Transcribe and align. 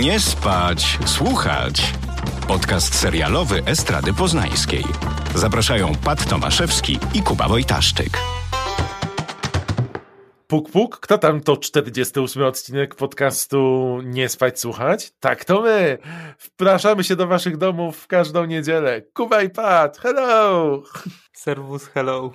Nie 0.00 0.20
spać, 0.20 0.98
słuchać. 1.06 1.92
Podcast 2.48 2.94
serialowy 2.94 3.62
Estrady 3.66 4.12
Poznańskiej. 4.12 4.84
Zapraszają 5.34 5.92
Pat 6.04 6.28
Tomaszewski 6.28 6.98
i 7.14 7.22
Kuba 7.22 7.48
Wojtaszczyk. 7.48 8.18
Puk, 10.46 10.70
puk, 10.70 11.00
kto 11.00 11.18
tam 11.18 11.40
to 11.40 11.56
48 11.56 12.42
odcinek 12.42 12.94
podcastu 12.94 13.98
Nie 14.04 14.28
spać, 14.28 14.60
słuchać? 14.60 15.12
Tak, 15.20 15.44
to 15.44 15.60
my. 15.62 15.98
Wpraszamy 16.38 17.04
się 17.04 17.16
do 17.16 17.26
waszych 17.26 17.56
domów 17.56 17.96
w 17.98 18.06
każdą 18.06 18.44
niedzielę. 18.44 19.02
Kuba 19.12 19.42
i 19.42 19.50
Pat, 19.50 19.98
hello! 19.98 20.82
Serwus, 21.34 21.86
hello. 21.86 22.32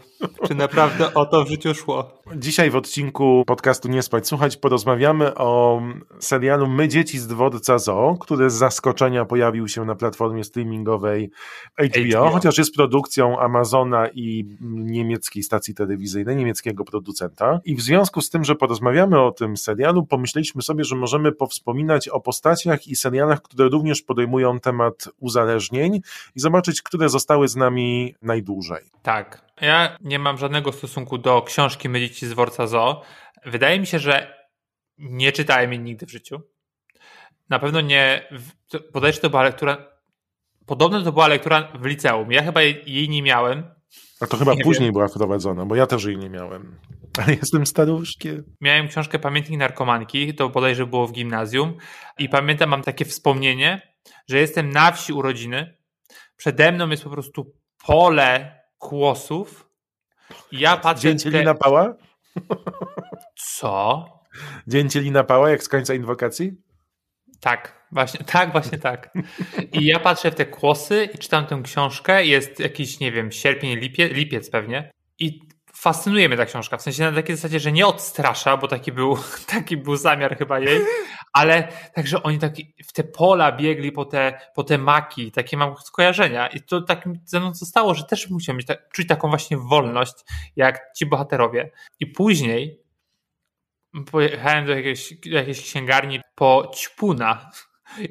Czy 0.48 0.56
naprawdę 0.56 1.14
o 1.14 1.26
to 1.26 1.46
w 1.46 1.50
życiu 1.50 1.74
szło? 1.74 2.12
Dzisiaj 2.36 2.70
w 2.70 2.76
odcinku 2.76 3.44
podcastu 3.48 3.88
Nie 3.88 4.02
spać 4.02 4.28
słuchać 4.28 4.58
porozmawiamy 4.58 5.36
o 5.36 5.82
serialu 6.20 6.68
My 6.68 6.88
dzieci 6.88 7.20
z 7.20 7.28
dworca 7.28 7.78
Zoo, 7.78 8.18
który 8.20 8.50
z 8.50 8.54
zaskoczenia 8.54 9.26
pojawił 9.26 9.68
się 9.68 9.86
na 9.86 9.96
platformie 9.96 10.44
streamingowej 10.44 11.32
HBO, 11.78 12.20
HBO. 12.20 12.30
chociaż 12.30 12.58
jest 12.58 12.76
produkcją 12.76 13.40
Amazona 13.40 14.08
i 14.08 14.46
niemieckiej 14.62 15.44
stacji 15.44 15.74
telewizyjnej, 15.76 16.36
niemieckiego 16.36 16.86
producenta. 16.86 17.60
I 17.66 17.76
w 17.76 17.82
związku 17.82 18.22
z 18.22 18.30
tym, 18.30 18.44
że 18.44 18.56
porozmawiamy 18.56 19.22
o 19.22 19.32
tym 19.32 19.58
serialu, 19.58 20.06
pomyśleliśmy 20.06 20.62
sobie, 20.62 20.84
że 20.84 20.96
możemy 20.96 21.32
powspominać 21.32 22.10
o 22.10 22.20
postaciach 22.20 22.88
i 22.88 22.96
serialach, 22.96 23.42
które 23.42 23.70
również 23.70 24.02
podejmują 24.02 24.60
temat 24.60 25.10
uzależnień 25.20 26.02
i 26.36 26.40
zobaczyć, 26.40 26.82
które 26.82 27.10
zostały 27.10 27.48
z 27.48 27.56
nami 27.56 28.16
najdłużej. 28.22 28.89
Tak. 29.02 29.46
Ja 29.62 29.98
nie 30.02 30.20
mam 30.20 30.38
żadnego 30.38 30.72
stosunku 30.72 31.18
do 31.18 31.42
książki 31.42 31.90
My 31.90 32.00
dzieci 32.00 32.28
z 32.28 32.30
dworca 32.30 32.68
Zoo. 32.68 33.02
Wydaje 33.46 33.80
mi 33.80 33.88
się, 33.88 34.00
że 34.00 34.40
nie 34.98 35.32
czytałem 35.32 35.72
jej 35.72 35.82
nigdy 35.82 36.06
w 36.06 36.12
życiu. 36.12 36.42
Na 37.50 37.60
pewno 37.60 37.82
nie. 37.82 38.28
Podejrzewam, 38.94 39.22
to 39.22 39.30
była 39.30 39.44
lektura. 39.44 39.78
Podobno 40.66 41.02
to 41.02 41.12
była 41.12 41.28
lektura 41.28 41.72
w 41.80 41.86
liceum. 41.86 42.32
Ja 42.32 42.44
chyba 42.44 42.62
jej, 42.62 42.84
jej 42.86 43.10
nie 43.10 43.24
miałem. 43.24 43.64
A 44.22 44.28
to 44.28 44.38
chyba 44.38 44.54
nie 44.54 44.64
później 44.64 44.88
wiem. 44.88 44.94
była 44.94 45.08
wprowadzona, 45.08 45.66
bo 45.66 45.76
ja 45.76 45.88
też 45.88 46.06
jej 46.06 46.18
nie 46.18 46.30
miałem. 46.30 46.80
Ale 47.24 47.36
jestem 47.36 47.66
staruszkiem. 47.66 48.44
Miałem 48.62 48.88
książkę 48.88 49.20
Pamiętnik 49.20 49.60
Narkomanki, 49.60 50.34
to 50.36 50.50
bodajże 50.50 50.88
było 50.88 51.08
w 51.08 51.12
gimnazjum. 51.12 51.78
I 52.18 52.30
pamiętam, 52.30 52.70
mam 52.70 52.84
takie 52.84 53.06
wspomnienie, 53.06 53.94
że 54.30 54.38
jestem 54.38 54.70
na 54.70 54.92
wsi 54.92 55.14
urodziny. 55.14 55.78
Przede 56.38 56.72
mną 56.72 56.90
jest 56.90 57.04
po 57.04 57.10
prostu 57.10 57.54
pole 57.86 58.59
kłosów. 58.80 59.70
Ja 60.52 60.78
patrzę. 60.78 61.02
Dzięcielina 61.02 61.54
te... 61.54 61.60
pała? 61.60 61.96
Co? 63.36 64.06
Dzięcielina 64.68 65.24
pała, 65.24 65.50
jak 65.50 65.64
z 65.64 65.70
końca 65.70 65.94
inwokacji? 65.94 66.52
Tak, 67.40 67.88
właśnie, 67.92 68.26
tak, 68.26 68.52
właśnie 68.52 68.78
tak. 68.78 69.14
I 69.72 69.86
ja 69.86 70.00
patrzę 70.00 70.32
w 70.32 70.36
te 70.36 70.46
kłosy 70.46 71.10
i 71.14 71.18
czytam 71.18 71.46
tę 71.46 71.62
książkę. 71.64 72.26
Jest 72.26 72.60
jakiś, 72.60 73.00
nie 73.00 73.12
wiem, 73.12 73.32
sierpień, 73.32 73.76
lipiec, 73.76 74.14
lipiec 74.14 74.50
pewnie. 74.50 74.92
I 75.20 75.49
fascynuje 75.74 76.28
mnie 76.28 76.38
ta 76.38 76.46
książka. 76.46 76.78
W 76.78 76.82
sensie 76.82 77.04
na 77.04 77.12
takiej 77.12 77.36
zasadzie, 77.36 77.60
że 77.60 77.72
nie 77.72 77.88
odstrasza, 77.88 78.58
bo 78.58 78.68
taki 78.68 78.92
był, 78.92 79.18
taki 79.54 79.78
był 79.78 79.96
zamiar 79.96 80.38
chyba 80.38 80.60
jej, 80.60 80.82
ale 81.34 81.68
także 81.94 82.24
oni 82.24 82.40
tak 82.40 82.54
w 82.88 82.94
te 82.94 83.04
pola 83.04 83.52
biegli 83.52 83.92
po 83.92 84.06
te, 84.06 84.40
po 84.56 84.64
te 84.64 84.78
maki, 84.78 85.32
takie 85.32 85.58
mam 85.58 85.78
skojarzenia 85.78 86.48
i 86.48 86.62
to 86.62 86.82
tak 86.82 87.06
ze 87.26 87.40
mną 87.40 87.54
zostało, 87.54 87.96
że 87.96 88.04
też 88.04 88.30
musiałem 88.30 88.58
mieć, 88.58 88.68
tak, 88.68 88.90
czuć 88.94 89.08
taką 89.08 89.30
właśnie 89.30 89.58
wolność, 89.58 90.14
jak 90.56 90.82
ci 90.98 91.06
bohaterowie. 91.06 91.72
I 92.00 92.08
później 92.08 92.84
pojechałem 94.12 94.66
do 94.66 94.76
jakiejś, 94.76 95.14
do 95.14 95.38
jakiejś 95.38 95.62
księgarni 95.62 96.22
po 96.36 96.72
ćpuna, 96.76 97.52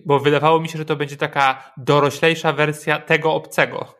bo 0.06 0.20
wydawało 0.20 0.60
mi 0.60 0.68
się, 0.68 0.78
że 0.78 0.84
to 0.84 0.96
będzie 0.96 1.16
taka 1.16 1.72
doroślejsza 1.76 2.52
wersja 2.52 2.98
tego 2.98 3.34
obcego. 3.34 3.94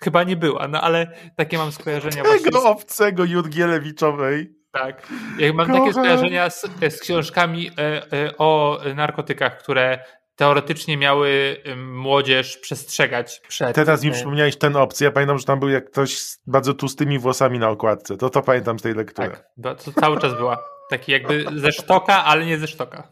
Chyba 0.00 0.22
nie 0.22 0.36
była, 0.36 0.68
no 0.68 0.80
ale 0.80 1.06
takie 1.36 1.58
mam 1.58 1.72
skojarzenia. 1.72 2.22
Tego 2.44 2.60
z... 2.60 2.64
obcego 2.64 3.24
Jurgielewiczowej. 3.24 4.56
Tak. 4.72 5.06
Jak 5.38 5.54
mam 5.54 5.66
Kocham. 5.66 5.82
takie 5.82 5.92
skojarzenia 5.92 6.50
z, 6.50 6.66
z 6.88 7.00
książkami 7.00 7.70
e, 7.78 8.12
e, 8.12 8.36
o 8.38 8.80
narkotykach, 8.94 9.58
które 9.58 9.98
teoretycznie 10.36 10.96
miały 10.96 11.56
młodzież 11.76 12.56
przestrzegać 12.56 13.40
przed. 13.48 13.74
Teraz 13.74 14.04
mi 14.04 14.10
przypomniałeś 14.10 14.56
ten 14.56 14.76
opcję. 14.76 15.04
Ja 15.04 15.10
pamiętam, 15.10 15.38
że 15.38 15.44
tam 15.44 15.60
był 15.60 15.68
jak 15.68 15.90
ktoś 15.90 16.18
z 16.18 16.42
bardzo 16.46 16.74
tłustymi 16.74 17.18
włosami 17.18 17.58
na 17.58 17.68
okładce. 17.68 18.16
To 18.16 18.30
to 18.30 18.42
pamiętam 18.42 18.78
z 18.78 18.82
tej 18.82 18.94
lektury. 18.94 19.36
Tak, 19.62 19.78
to 19.84 19.92
cały 20.00 20.20
czas 20.20 20.34
była. 20.34 20.58
Taki 20.90 21.12
jakby 21.12 21.44
ze 21.56 21.72
sztoka, 21.72 22.24
ale 22.24 22.46
nie 22.46 22.58
ze 22.58 22.66
sztoka. 22.66 23.08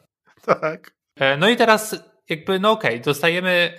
Tak. 0.46 0.94
E, 1.16 1.36
no 1.36 1.48
i 1.48 1.56
teraz 1.56 1.96
jakby, 2.28 2.58
no 2.58 2.70
okej, 2.70 2.91
okay, 2.91 3.04
dostajemy 3.04 3.78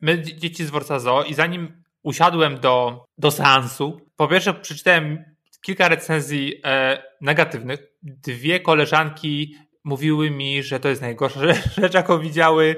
my 0.00 0.22
dzieci 0.22 0.64
z 0.64 0.68
Dworca 0.68 0.98
Zoo 0.98 1.22
i 1.22 1.34
zanim 1.34 1.82
usiadłem 2.06 2.60
do, 2.60 3.04
do 3.18 3.30
seansu, 3.30 4.00
po 4.16 4.28
pierwsze 4.28 4.54
przeczytałem 4.54 5.24
kilka 5.60 5.88
recenzji 5.88 6.60
e, 6.64 7.02
negatywnych. 7.20 7.80
Dwie 8.02 8.60
koleżanki 8.60 9.56
mówiły 9.84 10.30
mi, 10.30 10.62
że 10.62 10.80
to 10.80 10.88
jest 10.88 11.02
najgorsza 11.02 11.40
rzecz, 11.76 11.94
jaką 11.94 12.18
widziały, 12.20 12.76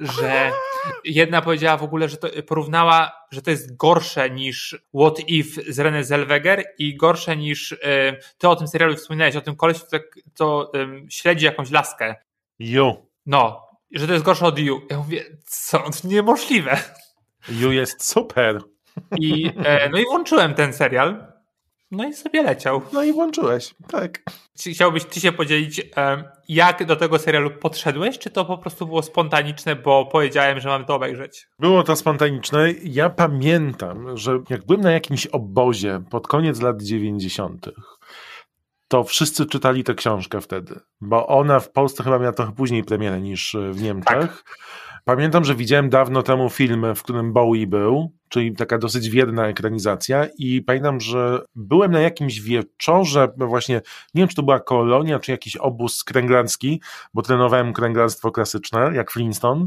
że 0.00 0.50
jedna 1.04 1.42
powiedziała 1.42 1.76
w 1.76 1.82
ogóle, 1.82 2.08
że 2.08 2.16
to 2.16 2.28
porównała, 2.46 3.12
że 3.30 3.42
to 3.42 3.50
jest 3.50 3.76
gorsze 3.76 4.30
niż 4.30 4.78
What 4.94 5.28
If 5.28 5.72
z 5.72 5.78
René 5.78 6.04
Zellweger 6.04 6.64
i 6.78 6.96
gorsze 6.96 7.36
niż 7.36 7.72
e, 7.72 7.76
ty 8.38 8.48
o 8.48 8.56
tym 8.56 8.68
serialu 8.68 8.96
wspominałeś, 8.96 9.36
o 9.36 9.40
tym 9.40 9.56
koleś, 9.56 9.78
to, 9.84 9.98
to 10.34 10.72
śledzi 11.08 11.44
jakąś 11.44 11.70
laskę. 11.70 12.14
You. 12.58 13.06
No, 13.26 13.68
że 13.90 14.06
to 14.06 14.12
jest 14.12 14.24
gorsze 14.24 14.46
od 14.46 14.58
You. 14.58 14.80
Ja 14.90 14.98
mówię, 14.98 15.24
co, 15.44 15.78
to 15.78 16.08
niemożliwe. 16.08 16.80
You 17.48 17.72
jest 17.72 18.04
super. 18.04 18.60
I, 19.18 19.52
e, 19.64 19.88
no 19.88 19.98
i 19.98 20.04
włączyłem 20.04 20.54
ten 20.54 20.72
serial. 20.72 21.30
No 21.90 22.08
i 22.08 22.14
sobie 22.14 22.42
leciał. 22.42 22.82
No 22.92 23.02
i 23.02 23.12
włączyłeś, 23.12 23.74
tak. 23.88 24.22
Chciałbyś 24.72 25.04
ty 25.04 25.20
się 25.20 25.32
podzielić, 25.32 25.80
e, 25.96 26.24
jak 26.48 26.84
do 26.84 26.96
tego 26.96 27.18
serialu 27.18 27.50
podszedłeś, 27.50 28.18
czy 28.18 28.30
to 28.30 28.44
po 28.44 28.58
prostu 28.58 28.86
było 28.86 29.02
spontaniczne, 29.02 29.76
bo 29.76 30.06
powiedziałem, 30.06 30.60
że 30.60 30.68
mam 30.68 30.84
to 30.84 30.94
obejrzeć? 30.94 31.48
Było 31.58 31.82
to 31.82 31.96
spontaniczne. 31.96 32.72
Ja 32.84 33.10
pamiętam, 33.10 34.16
że 34.16 34.38
jak 34.50 34.66
byłem 34.66 34.80
na 34.80 34.92
jakimś 34.92 35.26
obozie 35.26 36.02
pod 36.10 36.26
koniec 36.26 36.60
lat 36.60 36.82
90., 36.82 37.70
to 38.88 39.04
wszyscy 39.04 39.46
czytali 39.46 39.84
tę 39.84 39.94
książkę 39.94 40.40
wtedy, 40.40 40.80
bo 41.00 41.26
ona 41.26 41.60
w 41.60 41.72
Polsce 41.72 42.04
chyba 42.04 42.18
miała 42.18 42.32
trochę 42.32 42.52
później 42.52 42.84
premierę 42.84 43.20
niż 43.20 43.56
w 43.70 43.82
Niemczech. 43.82 44.20
Tak. 44.20 44.58
Pamiętam, 45.04 45.44
że 45.44 45.54
widziałem 45.54 45.90
dawno 45.90 46.22
temu 46.22 46.50
film, 46.50 46.94
w 46.94 47.02
którym 47.02 47.32
Bowie 47.32 47.66
był, 47.66 48.12
czyli 48.28 48.56
taka 48.56 48.78
dosyć 48.78 49.08
wierna 49.08 49.48
ekranizacja 49.48 50.26
i 50.38 50.62
pamiętam, 50.62 51.00
że 51.00 51.42
byłem 51.54 51.92
na 51.92 52.00
jakimś 52.00 52.40
wieczorze, 52.40 53.28
właśnie, 53.36 53.74
nie 54.14 54.22
wiem, 54.22 54.28
czy 54.28 54.36
to 54.36 54.42
była 54.42 54.60
kolonia, 54.60 55.18
czy 55.18 55.30
jakiś 55.30 55.56
obóz 55.56 56.04
kręglandzki, 56.04 56.80
bo 57.14 57.22
trenowałem 57.22 57.72
kręglarstwo 57.72 58.32
klasyczne, 58.32 58.90
jak 58.94 59.10
Flintstone 59.10 59.66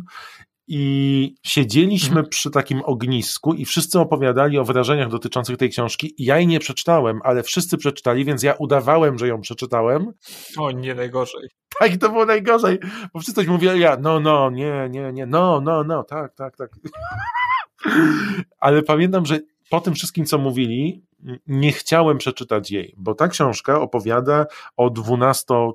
i 0.68 1.35
siedzieliśmy 1.44 2.09
mhm. 2.09 2.29
przy 2.29 2.51
takim 2.51 2.81
ognisku 2.85 3.53
i 3.53 3.66
wszyscy 3.66 4.00
opowiadali 4.00 4.57
o 4.57 4.63
wrażeniach 4.63 5.09
dotyczących 5.09 5.57
tej 5.57 5.69
książki. 5.69 6.16
Ja 6.18 6.38
jej 6.38 6.47
nie 6.47 6.59
przeczytałem, 6.59 7.19
ale 7.24 7.44
wszyscy 7.44 7.78
przeczytali, 7.78 8.25
więc 8.25 8.44
ja 8.44 8.53
udawałem, 8.53 9.18
że 9.18 9.28
ją 9.28 9.41
przeczytałem. 9.41 10.12
O, 10.57 10.72
nie 10.72 10.96
najgorzej. 10.96 11.50
Tak, 11.79 11.97
to 11.97 12.09
było 12.09 12.25
najgorzej, 12.25 12.79
bo 13.13 13.19
wszyscy 13.19 13.34
coś 13.34 13.47
mówili, 13.47 13.79
ja, 13.79 13.97
no, 14.01 14.19
no, 14.19 14.50
nie, 14.50 14.88
nie, 14.90 15.13
nie, 15.13 15.25
no, 15.25 15.62
no, 15.62 15.84
no, 15.84 16.03
tak, 16.03 16.34
tak, 16.35 16.57
tak. 16.57 16.69
Ale 18.59 18.84
pamiętam, 18.84 19.25
że 19.25 19.40
po 19.69 19.81
tym 19.81 19.94
wszystkim, 19.94 20.25
co 20.25 20.38
mówili, 20.38 21.03
nie 21.47 21.72
chciałem 21.72 22.18
przeczytać 22.18 22.72
jej, 22.72 22.94
bo 22.97 23.16
ta 23.16 23.28
książka 23.28 23.81
opowiada 23.81 24.45
o 24.78 24.88
12-13... 24.88 25.74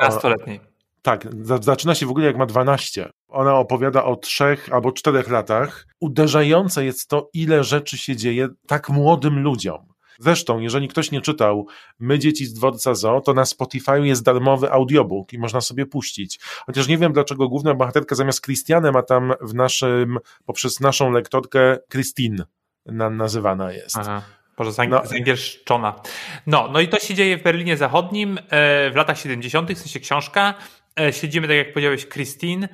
14-letniej. 0.00 0.60
Tak, 1.02 1.28
zaczyna 1.60 1.94
się 1.94 2.06
w 2.06 2.10
ogóle 2.10 2.26
jak 2.26 2.36
ma 2.36 2.46
12. 2.46 3.10
Ona 3.34 3.58
opowiada 3.58 4.04
o 4.04 4.16
trzech 4.16 4.68
albo 4.72 4.92
czterech 4.92 5.28
latach. 5.28 5.86
Uderzające 6.00 6.84
jest 6.84 7.08
to, 7.08 7.30
ile 7.34 7.64
rzeczy 7.64 7.98
się 7.98 8.16
dzieje 8.16 8.48
tak 8.66 8.88
młodym 8.88 9.42
ludziom. 9.42 9.94
Zresztą, 10.18 10.58
jeżeli 10.58 10.88
ktoś 10.88 11.10
nie 11.10 11.20
czytał 11.20 11.66
My 11.98 12.18
dzieci 12.18 12.46
z 12.46 12.52
dworca 12.52 12.94
Zo, 12.94 13.20
to 13.20 13.34
na 13.34 13.44
Spotify 13.44 14.06
jest 14.06 14.22
darmowy 14.22 14.72
audiobook 14.72 15.32
i 15.32 15.38
można 15.38 15.60
sobie 15.60 15.86
puścić. 15.86 16.40
Chociaż 16.66 16.88
nie 16.88 16.98
wiem, 16.98 17.12
dlaczego 17.12 17.48
główna 17.48 17.74
bohaterka 17.74 18.14
zamiast 18.14 18.44
Christiane 18.44 18.92
ma 18.92 19.02
tam 19.02 19.32
w 19.40 19.54
naszym, 19.54 20.18
poprzez 20.46 20.80
naszą 20.80 21.10
lektorkę 21.10 21.78
Christine 21.92 22.44
na, 22.86 23.10
nazywana 23.10 23.72
jest. 23.72 23.96
Aha. 23.96 24.22
Może 24.58 24.70
no. 24.88 25.06
zangielszczona. 25.06 26.00
No, 26.46 26.68
no 26.72 26.80
i 26.80 26.88
to 26.88 26.98
się 26.98 27.14
dzieje 27.14 27.38
w 27.38 27.42
Berlinie 27.42 27.76
Zachodnim 27.76 28.38
e, 28.38 28.90
w 28.90 28.96
latach 28.96 29.18
70., 29.18 29.72
w 29.72 29.78
sensie 29.78 30.00
książka. 30.00 30.54
E, 31.00 31.12
śledzimy, 31.12 31.48
tak 31.48 31.56
jak 31.56 31.72
powiedziałeś, 31.72 32.08
Christine, 32.08 32.68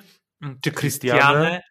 czy 0.61 0.73
Christiane, 0.73 1.63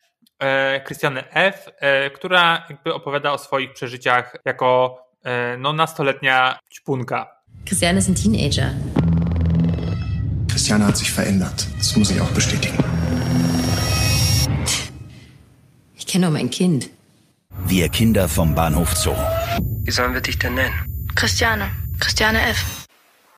Christiane 0.86 1.30
F., 1.32 1.70
e, 1.80 2.10
która 2.10 2.66
jakby 2.70 2.94
opowiada 2.94 3.32
o 3.32 3.38
swoich 3.38 3.74
przeżyciach 3.74 4.36
jako 4.46 5.00
E, 5.24 5.58
no, 5.58 5.74
nastoletnia 5.74 6.60
ćpunka. 6.74 7.28
Christiane 7.66 8.00
ist 8.00 8.10
ein 8.10 8.16
Teenager. 8.16 8.74
Christiane 10.48 10.86
hat 10.86 10.98
sich 10.98 11.12
verändert. 11.12 11.68
Das 11.78 11.96
muss 11.96 12.12
ich 12.12 12.22
auch 12.22 12.32
bestätigen. 12.32 12.78
kenne 16.12 16.28
um 16.28 16.36
ein 16.36 16.50
Kind. 16.50 16.90
Wir 17.68 17.90
Kinder 17.90 18.28
vom 18.28 18.56
Bahnhof 18.56 18.96
Zoo. 18.96 19.16
Wie 19.84 19.92
sollen 19.92 20.14
wir 20.14 20.22
dich 20.22 20.40
denn 20.40 20.56
nennen? 20.56 20.74
Christiane. 21.16 21.72
Christiane 22.00 22.42
F. 22.50 22.86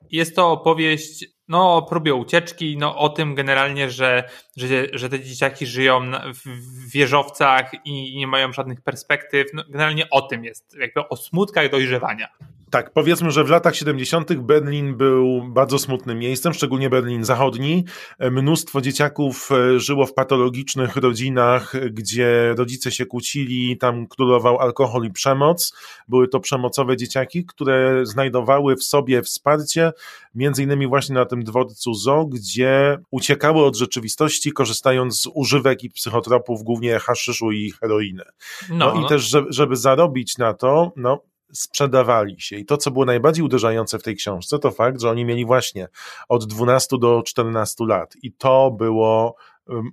Jest 0.09 0.35
to 0.35 0.51
opowieść 0.51 1.25
no, 1.51 1.75
o 1.75 1.81
próbie 1.81 2.15
ucieczki, 2.15 2.77
no, 2.77 2.97
o 2.97 3.09
tym 3.09 3.35
generalnie, 3.35 3.89
że, 3.89 4.29
że, 4.57 4.67
że 4.93 5.09
te 5.09 5.19
dzieciaki 5.19 5.65
żyją 5.65 6.11
w 6.45 6.91
wieżowcach 6.91 7.71
i 7.85 8.17
nie 8.17 8.27
mają 8.27 8.53
żadnych 8.53 8.81
perspektyw. 8.81 9.47
No, 9.53 9.63
generalnie 9.69 10.09
o 10.09 10.21
tym 10.21 10.45
jest, 10.45 10.75
jakby 10.79 11.07
o 11.07 11.15
smutkach 11.15 11.69
dojrzewania. 11.69 12.27
Tak, 12.71 12.93
powiedzmy, 12.93 13.31
że 13.31 13.43
w 13.43 13.49
latach 13.49 13.75
70. 13.75 14.33
Berlin 14.33 14.97
był 14.97 15.41
bardzo 15.43 15.79
smutnym 15.79 16.19
miejscem, 16.19 16.53
szczególnie 16.53 16.89
Berlin 16.89 17.23
Zachodni. 17.23 17.85
Mnóstwo 18.31 18.81
dzieciaków 18.81 19.49
e, 19.51 19.79
żyło 19.79 20.05
w 20.05 20.13
patologicznych 20.13 20.95
rodzinach, 20.95 21.73
gdzie 21.91 22.53
rodzice 22.57 22.91
się 22.91 23.05
kłócili, 23.05 23.77
tam 23.77 24.07
królował 24.07 24.59
alkohol 24.59 25.05
i 25.05 25.11
przemoc. 25.11 25.73
Były 26.07 26.27
to 26.27 26.39
przemocowe 26.39 26.97
dzieciaki, 26.97 27.45
które 27.45 28.05
znajdowały 28.05 28.75
w 28.75 28.83
sobie 28.83 29.21
wsparcie, 29.21 29.91
między 30.35 30.63
innymi 30.63 30.87
właśnie 30.87 31.15
na 31.15 31.25
tym 31.25 31.43
dworcu 31.43 31.93
zoo, 31.93 32.25
gdzie 32.25 32.97
uciekały 33.11 33.65
od 33.65 33.75
rzeczywistości, 33.75 34.51
korzystając 34.51 35.21
z 35.21 35.27
używek 35.33 35.83
i 35.83 35.89
psychotropów, 35.89 36.63
głównie 36.63 36.99
haszyszu 36.99 37.51
i 37.51 37.71
heroiny. 37.71 38.23
No, 38.69 38.93
no 38.95 39.05
i 39.05 39.09
też, 39.09 39.35
żeby 39.49 39.75
zarobić 39.75 40.37
na 40.37 40.53
to, 40.53 40.91
no, 40.95 41.30
sprzedawali 41.53 42.41
się. 42.41 42.55
I 42.55 42.65
to, 42.65 42.77
co 42.77 42.91
było 42.91 43.05
najbardziej 43.05 43.45
uderzające 43.45 43.99
w 43.99 44.03
tej 44.03 44.15
książce, 44.15 44.59
to 44.59 44.71
fakt, 44.71 45.01
że 45.01 45.09
oni 45.09 45.25
mieli 45.25 45.45
właśnie 45.45 45.87
od 46.29 46.45
12 46.45 46.97
do 46.99 47.23
14 47.25 47.85
lat. 47.85 48.15
I 48.23 48.33
to 48.33 48.71
było 48.71 49.35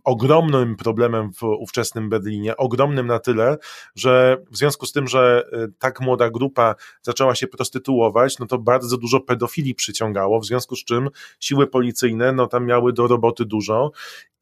ogromnym 0.05 0.77
problemem 0.77 1.33
w 1.33 1.43
ówczesnym 1.43 2.09
Berlinie, 2.09 2.57
ogromnym 2.57 3.07
na 3.07 3.19
tyle, 3.19 3.57
że 3.95 4.37
w 4.51 4.57
związku 4.57 4.87
z 4.87 4.93
tym, 4.93 5.09
że 5.09 5.45
y, 5.53 5.73
tak 5.79 6.01
młoda 6.01 6.31
grupa 6.31 6.75
zaczęła 7.03 7.35
się 7.35 7.47
prostytuować, 7.47 8.39
no 8.39 8.47
to 8.47 8.59
bardzo 8.59 8.97
dużo 8.97 9.21
pedofili 9.21 9.75
przyciągało, 9.75 10.41
w 10.41 10.47
związku 10.47 10.77
z 10.77 10.85
czym 10.85 11.09
siły 11.41 11.67
policyjne 11.67 12.33
no 12.33 12.47
tam 12.47 12.67
miały 12.67 12.93
do 12.93 13.07
roboty 13.07 13.45
dużo 13.45 13.91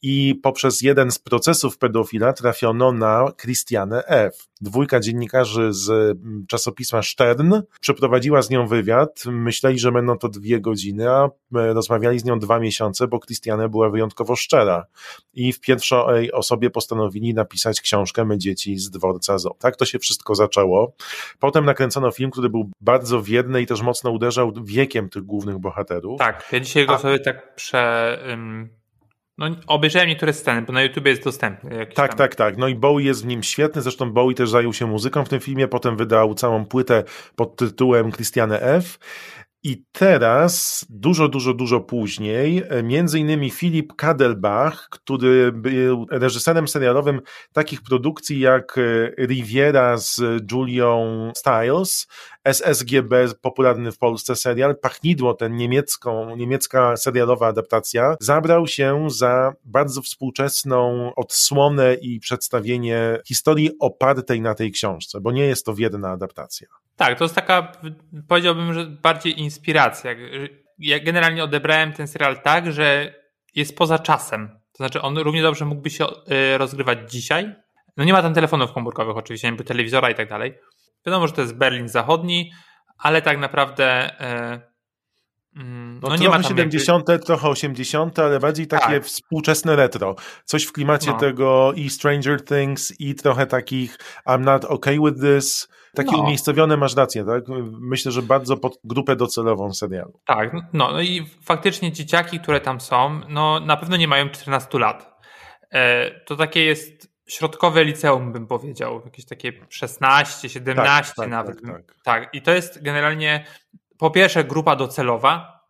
i 0.03 0.35
poprzez 0.43 0.81
jeden 0.81 1.11
z 1.11 1.19
procesów 1.19 1.79
pedofila 1.79 2.33
trafiono 2.33 2.93
na 2.93 3.33
Christiane 3.43 4.05
F. 4.07 4.49
Dwójka 4.61 5.01
dziennikarzy 5.01 5.73
z 5.73 5.91
mm, 5.91 6.47
czasopisma 6.49 7.03
Stern 7.03 7.55
przeprowadziła 7.81 8.43
z 8.43 8.51
nią 8.51 8.67
wywiad. 8.67 9.25
Myśleli, 9.27 9.79
że 9.79 9.93
będą 9.93 10.19
to 10.19 10.29
dwie 10.29 10.61
godziny, 10.61 11.11
a 11.11 11.25
e, 11.25 11.31
rozmawiali 11.53 12.19
z 12.19 12.25
nią 12.25 12.39
dwa 12.39 12.59
miesiące, 12.59 13.09
bo 13.09 13.21
Christiane 13.21 13.69
była 13.69 13.91
wyjątkowo 13.91 14.37
szczera. 14.37 14.87
I 15.35 15.53
w 15.53 15.61
pierwszej 15.61 16.33
osobie 16.33 16.71
postanowili 16.71 17.35
napisać 17.35 17.81
książkę 17.81 18.25
My 18.25 18.39
dzieci 18.39 18.79
z 18.79 18.91
dworca 18.91 19.39
Zo. 19.39 19.57
Tak 19.59 19.77
to 19.77 19.85
się 19.85 19.99
wszystko 19.99 20.35
zaczęło. 20.35 20.93
Potem 21.39 21.65
nakręcono 21.65 22.11
film, 22.11 22.31
który 22.31 22.49
był 22.49 22.71
bardzo 22.81 23.23
wierny 23.23 23.63
i 23.63 23.67
też 23.67 23.83
mocno 23.83 24.11
uderzał 24.11 24.53
wiekiem 24.65 25.09
tych 25.09 25.23
głównych 25.23 25.59
bohaterów. 25.59 26.19
Tak, 26.19 26.49
ja 26.53 26.61
dzisiaj 26.61 26.87
go 26.87 26.95
a... 26.95 26.99
sobie 26.99 27.19
tak 27.19 27.55
prze... 27.55 28.19
No, 29.39 29.47
obejrzałem 29.67 30.09
niektóre 30.09 30.33
sceny, 30.33 30.63
bo 30.63 30.73
na 30.73 30.83
YouTube 30.83 31.07
jest 31.07 31.25
dostępny. 31.25 31.87
Tak, 31.87 31.95
tam. 31.95 32.19
tak, 32.19 32.35
tak. 32.35 32.57
No 32.57 32.69
i 32.69 32.75
Bowie 32.75 33.05
jest 33.05 33.23
w 33.23 33.27
nim 33.27 33.43
świetny. 33.43 33.83
Zresztą 33.83 34.13
Bowie 34.13 34.35
też 34.35 34.51
zajął 34.51 34.73
się 34.73 34.87
muzyką 34.87 35.25
w 35.25 35.29
tym 35.29 35.41
filmie. 35.41 35.69
Potem 35.69 35.97
wydał 35.97 36.35
całą 36.35 36.65
płytę 36.67 37.05
pod 37.37 37.57
tytułem 37.57 38.13
Christiane 38.13 38.61
F. 38.61 38.99
I 39.63 39.85
teraz, 39.93 40.87
dużo, 40.91 41.29
dużo, 41.29 41.55
dużo 41.55 41.81
później, 41.81 42.63
między 42.83 43.19
innymi 43.19 43.51
Filip 43.51 43.97
Kadelbach, 43.97 44.89
który 44.91 45.53
był 45.53 46.07
reżyserem 46.11 46.69
serialowym 46.69 47.21
takich 47.53 47.83
produkcji 47.83 48.41
jak 48.41 48.79
e, 48.79 49.27
Riviera 49.27 49.97
z 49.97 50.21
Julią 50.53 51.33
Stiles, 51.37 52.07
SSGB, 52.47 53.27
popularny 53.43 53.93
w 53.93 53.99
Polsce 53.99 54.37
serial, 54.37 54.77
Pachnidło, 54.77 55.35
ten 55.35 55.57
niemiecką, 55.57 56.37
niemiecka 56.37 56.97
serialowa 56.97 57.47
adaptacja, 57.47 58.17
zabrał 58.21 58.67
się 58.67 59.07
za 59.11 59.53
bardzo 59.65 60.03
współczesną 60.03 61.11
odsłonę 61.15 61.95
i 61.95 62.21
przedstawienie 62.21 63.19
historii 63.27 63.71
opartej 63.81 64.41
na 64.41 64.55
tej 64.55 64.73
książce, 64.73 65.21
bo 65.21 65.33
nie 65.33 65.47
jest 65.47 65.67
to 65.67 65.75
wierna 65.75 66.11
adaptacja. 66.11 66.69
Tak, 66.97 67.19
to 67.19 67.25
jest 67.25 67.35
taka, 67.35 67.73
powiedziałbym, 68.29 68.75
że 68.75 68.87
bardziej 68.87 69.41
inspiracja. 69.41 70.11
Ja 70.79 71.01
generalnie 71.01 71.45
odebrałem 71.45 71.93
ten 71.93 72.09
serial 72.09 72.43
tak, 72.43 72.73
że 72.73 73.15
jest 73.55 73.77
poza 73.77 73.99
czasem. 73.99 74.49
To 74.49 74.77
znaczy, 74.77 75.03
on 75.03 75.19
równie 75.19 75.43
dobrze 75.43 75.65
mógłby 75.65 75.91
się 75.91 76.07
e, 76.07 76.59
rozgrywać 76.59 76.99
dzisiaj. 77.11 77.55
No 77.97 78.05
nie 78.05 78.13
ma 78.13 78.23
tam 78.23 78.35
telefonów 78.35 78.73
komórkowych, 78.73 79.17
oczywiście, 79.17 79.53
nie 79.53 79.59
telewizora 79.59 80.11
i 80.11 80.15
tak 80.15 80.29
dalej. 80.29 80.55
Wiadomo, 81.07 81.27
że 81.27 81.33
to 81.33 81.41
jest 81.41 81.55
Berlin 81.55 81.89
Zachodni, 81.89 82.53
ale 82.99 83.23
tak 83.23 83.39
naprawdę. 83.39 84.21
E, 84.21 84.61
mm, 85.57 86.01
no, 86.03 86.09
no 86.09 86.17
nie 86.17 86.29
ma 86.29 86.43
70., 86.43 87.09
jakby... 87.09 87.27
trochę 87.27 87.49
80., 87.49 88.19
ale 88.19 88.41
bardziej 88.41 88.67
takie 88.67 88.95
tak. 88.95 89.05
współczesne 89.05 89.77
retro. 89.77 90.17
Coś 90.45 90.65
w 90.65 90.73
klimacie 90.73 91.11
no. 91.11 91.19
tego 91.19 91.73
i 91.73 91.91
Stranger 91.91 92.45
Things, 92.45 93.01
i 93.01 93.15
trochę 93.15 93.47
takich 93.47 93.99
I'm 94.27 94.41
not 94.41 94.65
okay 94.65 94.99
with 95.05 95.21
this 95.21 95.69
takie 95.97 96.13
no. 96.13 96.23
umiejscowione 96.23 96.77
masz 96.77 96.97
rację, 96.97 97.25
tak? 97.25 97.45
Myślę, 97.81 98.13
że 98.13 98.23
bardzo 98.23 98.57
pod 98.57 98.79
grupę 98.85 99.17
docelową 99.17 99.73
serialu. 99.73 100.21
Tak, 100.27 100.53
no, 100.53 100.93
no 100.93 101.01
i 101.01 101.27
faktycznie 101.43 101.93
dzieciaki, 101.93 102.41
które 102.41 102.61
tam 102.61 102.81
są, 102.81 103.21
no 103.29 103.61
na 103.61 103.77
pewno 103.77 103.97
nie 103.97 104.09
mają 104.09 104.29
14 104.29 104.79
lat. 104.79 105.17
E, 105.73 106.11
to 106.21 106.37
takie 106.37 106.65
jest 106.65 107.16
środkowe 107.27 107.85
liceum, 107.85 108.33
bym 108.33 108.47
powiedział, 108.47 109.03
jakieś 109.05 109.25
takie 109.25 109.53
16, 109.69 110.49
17 110.49 110.85
tak, 110.87 111.17
tak, 111.17 111.29
nawet. 111.29 111.63
Tak, 111.63 111.73
tak. 111.73 111.97
tak, 112.05 112.35
i 112.35 112.43
to 112.43 112.53
jest 112.53 112.83
generalnie 112.83 113.45
po 113.99 114.11
pierwsze 114.11 114.45
grupa 114.45 114.77
docelowa, 114.77 115.61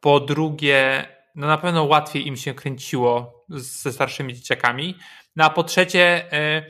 po 0.00 0.20
drugie, 0.20 1.06
no 1.34 1.46
na 1.46 1.58
pewno 1.58 1.84
łatwiej 1.84 2.26
im 2.26 2.36
się 2.36 2.54
kręciło 2.54 3.44
ze 3.48 3.92
starszymi 3.92 4.34
dzieciakami, 4.34 4.98
no 5.36 5.44
a 5.44 5.50
po 5.50 5.64
trzecie, 5.64 6.32
e, 6.32 6.62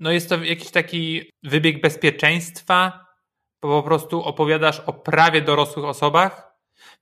no 0.00 0.12
jest 0.12 0.28
to 0.28 0.44
jakiś 0.44 0.70
taki 0.70 1.30
wybieg 1.42 1.80
bezpieczeństwa, 1.80 3.06
bo 3.62 3.82
po 3.82 3.88
prostu 3.88 4.22
opowiadasz 4.22 4.80
o 4.80 4.92
prawie 4.92 5.42
dorosłych 5.42 5.84
osobach, 5.84 6.54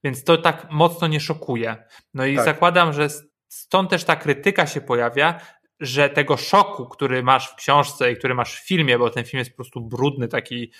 więc 0.04 0.24
to 0.24 0.36
tak 0.36 0.66
mocno 0.70 1.06
nie 1.06 1.20
szokuje. 1.20 1.76
No 2.14 2.26
i 2.26 2.36
tak. 2.36 2.44
zakładam, 2.44 2.92
że 2.92 3.08
stąd 3.48 3.90
też 3.90 4.04
ta 4.04 4.16
krytyka 4.16 4.66
się 4.66 4.80
pojawia, 4.80 5.40
że 5.82 6.08
tego 6.08 6.36
szoku, 6.36 6.86
który 6.86 7.22
masz 7.22 7.48
w 7.48 7.54
książce 7.54 8.12
i 8.12 8.16
który 8.16 8.34
masz 8.34 8.60
w 8.60 8.66
filmie, 8.66 8.98
bo 8.98 9.10
ten 9.10 9.24
film 9.24 9.38
jest 9.38 9.50
po 9.50 9.56
prostu 9.56 9.80
brudny, 9.80 10.28
taki 10.28 10.72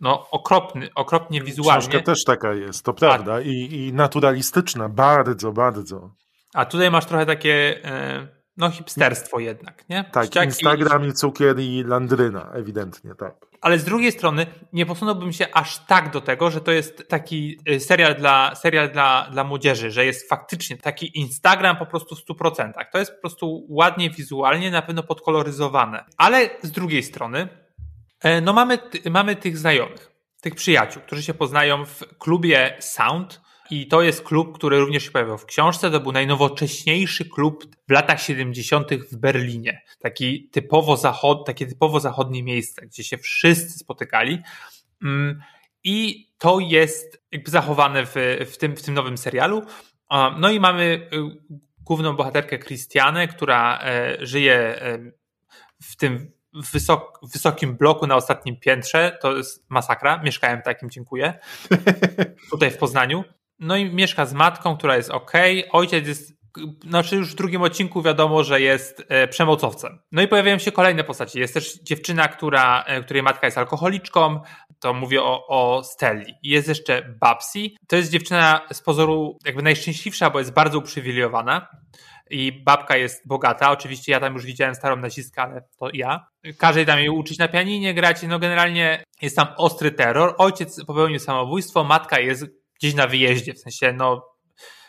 no, 0.00 0.30
okropny, 0.30 0.88
okropnie 0.94 1.42
wizualnie. 1.42 1.88
Książka 1.88 2.06
też 2.06 2.24
taka 2.24 2.54
jest, 2.54 2.84
to 2.84 2.94
prawda, 2.94 3.40
I, 3.40 3.68
i 3.72 3.92
naturalistyczna, 3.92 4.88
bardzo, 4.88 5.52
bardzo. 5.52 6.14
A 6.54 6.64
tutaj 6.64 6.90
masz 6.90 7.06
trochę 7.06 7.26
takie... 7.26 7.80
Yy 7.84 8.42
no 8.56 8.70
hipsterstwo 8.70 9.38
jednak, 9.38 9.88
nie? 9.88 10.04
Tak, 10.12 10.26
Ściaki... 10.26 10.46
Instagram 10.46 11.08
i 11.08 11.12
cukier 11.12 11.60
i 11.60 11.84
landryna, 11.84 12.50
ewidentnie, 12.52 13.14
tak. 13.14 13.51
Ale 13.62 13.78
z 13.78 13.84
drugiej 13.84 14.12
strony 14.12 14.46
nie 14.72 14.86
posunąłbym 14.86 15.32
się 15.32 15.46
aż 15.52 15.78
tak 15.78 16.10
do 16.10 16.20
tego, 16.20 16.50
że 16.50 16.60
to 16.60 16.72
jest 16.72 17.08
taki 17.08 17.58
y, 17.68 17.80
serial 17.80 18.14
dla, 18.14 18.54
serial 18.54 18.90
dla, 18.90 19.28
dla 19.32 19.44
młodzieży, 19.44 19.90
że 19.90 20.04
jest 20.04 20.28
faktycznie 20.28 20.76
taki 20.76 21.18
Instagram 21.18 21.76
po 21.76 21.86
prostu 21.86 22.16
w 22.16 22.26
100%. 22.26 22.72
To 22.92 22.98
jest 22.98 23.14
po 23.14 23.20
prostu 23.20 23.66
ładnie 23.68 24.10
wizualnie, 24.10 24.70
na 24.70 24.82
pewno 24.82 25.02
podkoloryzowane. 25.02 26.04
Ale 26.16 26.50
z 26.62 26.70
drugiej 26.70 27.02
strony, 27.02 27.48
e, 28.20 28.40
no 28.40 28.52
mamy, 28.52 28.78
mamy 29.10 29.36
tych 29.36 29.58
znajomych, 29.58 30.10
tych 30.40 30.54
przyjaciół, 30.54 31.02
którzy 31.02 31.22
się 31.22 31.34
poznają 31.34 31.86
w 31.86 32.18
klubie 32.18 32.76
Sound, 32.80 33.40
i 33.70 33.86
to 33.86 34.02
jest 34.02 34.22
klub, 34.22 34.54
który 34.54 34.80
również 34.80 35.04
się 35.04 35.10
pojawiał 35.10 35.38
w 35.38 35.46
książce. 35.46 35.90
To 35.90 36.00
był 36.00 36.12
najnowocześniejszy 36.12 37.24
klub 37.24 37.64
w 37.88 37.92
latach 37.92 38.22
70. 38.22 38.94
w 38.94 39.16
Berlinie. 39.16 39.82
Taki 40.00 40.48
typowo 40.48 40.96
zachod, 40.96 41.46
takie 41.46 41.66
typowo 41.66 42.00
zachodnie 42.00 42.42
miejsce, 42.42 42.86
gdzie 42.86 43.04
się 43.04 43.18
wszyscy 43.18 43.78
spotykali. 43.78 44.38
Mm, 45.02 45.42
I 45.84 46.26
to 46.38 46.60
jest 46.60 47.22
jakby 47.32 47.50
zachowane 47.50 48.06
w, 48.06 48.14
w, 48.52 48.56
tym, 48.56 48.76
w 48.76 48.82
tym 48.82 48.94
nowym 48.94 49.18
serialu. 49.18 49.62
No 50.38 50.50
i 50.50 50.60
mamy 50.60 51.08
y, 51.12 51.62
główną 51.80 52.16
bohaterkę 52.16 52.58
Christianę, 52.58 53.28
która 53.28 53.80
e, 53.82 54.16
żyje 54.26 54.82
e, 54.82 54.98
w 55.82 55.96
tym 55.96 56.32
wysok, 56.72 57.20
wysokim 57.32 57.76
bloku 57.76 58.06
na 58.06 58.16
ostatnim 58.16 58.56
piętrze. 58.56 59.18
To 59.20 59.36
jest 59.36 59.70
masakra. 59.70 60.22
Mieszkałem 60.22 60.62
takim, 60.62 60.90
dziękuję. 60.90 61.38
Tutaj 62.50 62.70
w 62.70 62.76
Poznaniu. 62.78 63.24
No 63.62 63.76
i 63.76 63.94
mieszka 63.94 64.26
z 64.26 64.34
matką, 64.34 64.76
która 64.76 64.96
jest 64.96 65.10
ok. 65.10 65.32
Ojciec 65.70 66.06
jest, 66.08 66.32
znaczy 66.88 67.16
już 67.16 67.32
w 67.32 67.34
drugim 67.34 67.62
odcinku 67.62 68.02
wiadomo, 68.02 68.44
że 68.44 68.60
jest 68.60 69.04
e, 69.08 69.28
przemocowcem. 69.28 69.98
No 70.12 70.22
i 70.22 70.28
pojawiają 70.28 70.58
się 70.58 70.72
kolejne 70.72 71.04
postacie. 71.04 71.40
Jest 71.40 71.54
też 71.54 71.78
dziewczyna, 71.82 72.28
która, 72.28 72.82
e, 72.82 73.02
której 73.02 73.22
matka 73.22 73.46
jest 73.46 73.58
alkoholiczką. 73.58 74.40
To 74.80 74.94
mówię 74.94 75.22
o, 75.22 75.46
o 75.46 75.84
Stelli. 75.84 76.34
Jest 76.42 76.68
jeszcze 76.68 77.14
Babsi. 77.20 77.76
To 77.88 77.96
jest 77.96 78.10
dziewczyna 78.10 78.60
z 78.72 78.82
pozoru 78.82 79.38
jakby 79.46 79.62
najszczęśliwsza, 79.62 80.30
bo 80.30 80.38
jest 80.38 80.52
bardzo 80.52 80.78
uprzywilejowana 80.78 81.68
i 82.30 82.52
babka 82.52 82.96
jest 82.96 83.28
bogata. 83.28 83.70
Oczywiście 83.70 84.12
ja 84.12 84.20
tam 84.20 84.34
już 84.34 84.44
widziałem 84.44 84.74
starą 84.74 84.96
nazistkę, 84.96 85.42
ale 85.42 85.62
to 85.78 85.88
ja. 85.92 86.26
Każe 86.58 86.84
tam 86.84 86.98
jej 86.98 87.08
uczyć 87.08 87.38
na 87.38 87.48
pianinie 87.48 87.94
grać. 87.94 88.22
No 88.22 88.38
generalnie 88.38 89.04
jest 89.22 89.36
tam 89.36 89.46
ostry 89.56 89.90
terror. 89.90 90.34
Ojciec 90.38 90.84
popełnił 90.84 91.18
samobójstwo, 91.18 91.84
matka 91.84 92.20
jest 92.20 92.61
gdzieś 92.82 92.94
na 92.94 93.06
wyjeździe, 93.06 93.54
w 93.54 93.58
sensie 93.58 93.92
no 93.92 94.26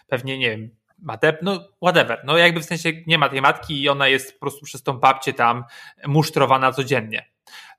pewnie 0.07 0.37
nie 0.37 0.49
wiem, 0.49 0.69
ma 0.97 1.17
te, 1.17 1.37
no 1.41 1.69
whatever, 1.81 2.21
no 2.25 2.37
jakby 2.37 2.61
w 2.61 2.65
sensie 2.65 2.91
nie 3.07 3.17
ma 3.17 3.29
tej 3.29 3.41
matki 3.41 3.81
i 3.81 3.89
ona 3.89 4.07
jest 4.07 4.33
po 4.33 4.39
prostu 4.39 4.65
przez 4.65 4.83
tą 4.83 4.93
babcię 4.93 5.33
tam 5.33 5.63
musztrowana 6.07 6.71
codziennie. 6.71 7.33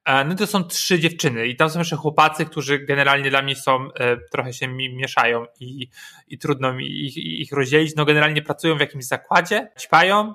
E, 0.05 0.25
no 0.25 0.35
to 0.35 0.47
są 0.47 0.65
trzy 0.65 0.99
dziewczyny 0.99 1.47
i 1.47 1.57
tam 1.57 1.71
są 1.71 1.79
jeszcze 1.79 1.97
chłopacy, 1.97 2.47
którzy 2.47 2.79
generalnie 2.79 3.31
dla 3.31 3.43
mnie 3.43 3.57
są, 3.57 3.89
e, 3.95 4.17
trochę 4.33 4.53
się 4.53 4.69
mi 4.69 4.97
mieszają 4.97 5.47
i, 5.61 5.89
i 6.29 6.39
trudno 6.39 6.73
mi 6.73 6.87
ich, 6.87 7.17
ich 7.17 7.53
rozdzielić. 7.53 7.97
No 7.97 8.05
generalnie 8.05 8.43
pracują 8.43 8.77
w 8.77 8.81
jakimś 8.81 9.05
zakładzie, 9.05 9.69
ćpają, 9.81 10.35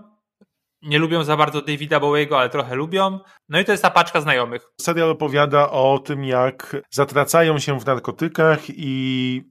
nie 0.82 1.00
lubią 1.00 1.24
za 1.24 1.38
bardzo 1.38 1.62
Davida 1.62 2.00
Bowiego, 2.00 2.40
ale 2.40 2.50
trochę 2.50 2.76
lubią. 2.76 3.20
No 3.50 3.60
i 3.60 3.66
to 3.66 3.72
jest 3.72 3.84
ta 3.84 3.90
paczka 3.90 4.22
znajomych. 4.22 4.62
Serial 4.82 5.10
opowiada 5.10 5.70
o 5.70 6.00
tym, 6.00 6.24
jak 6.24 6.76
zatracają 6.90 7.60
się 7.60 7.80
w 7.80 7.86
narkotykach 7.86 8.60
i 8.68 9.44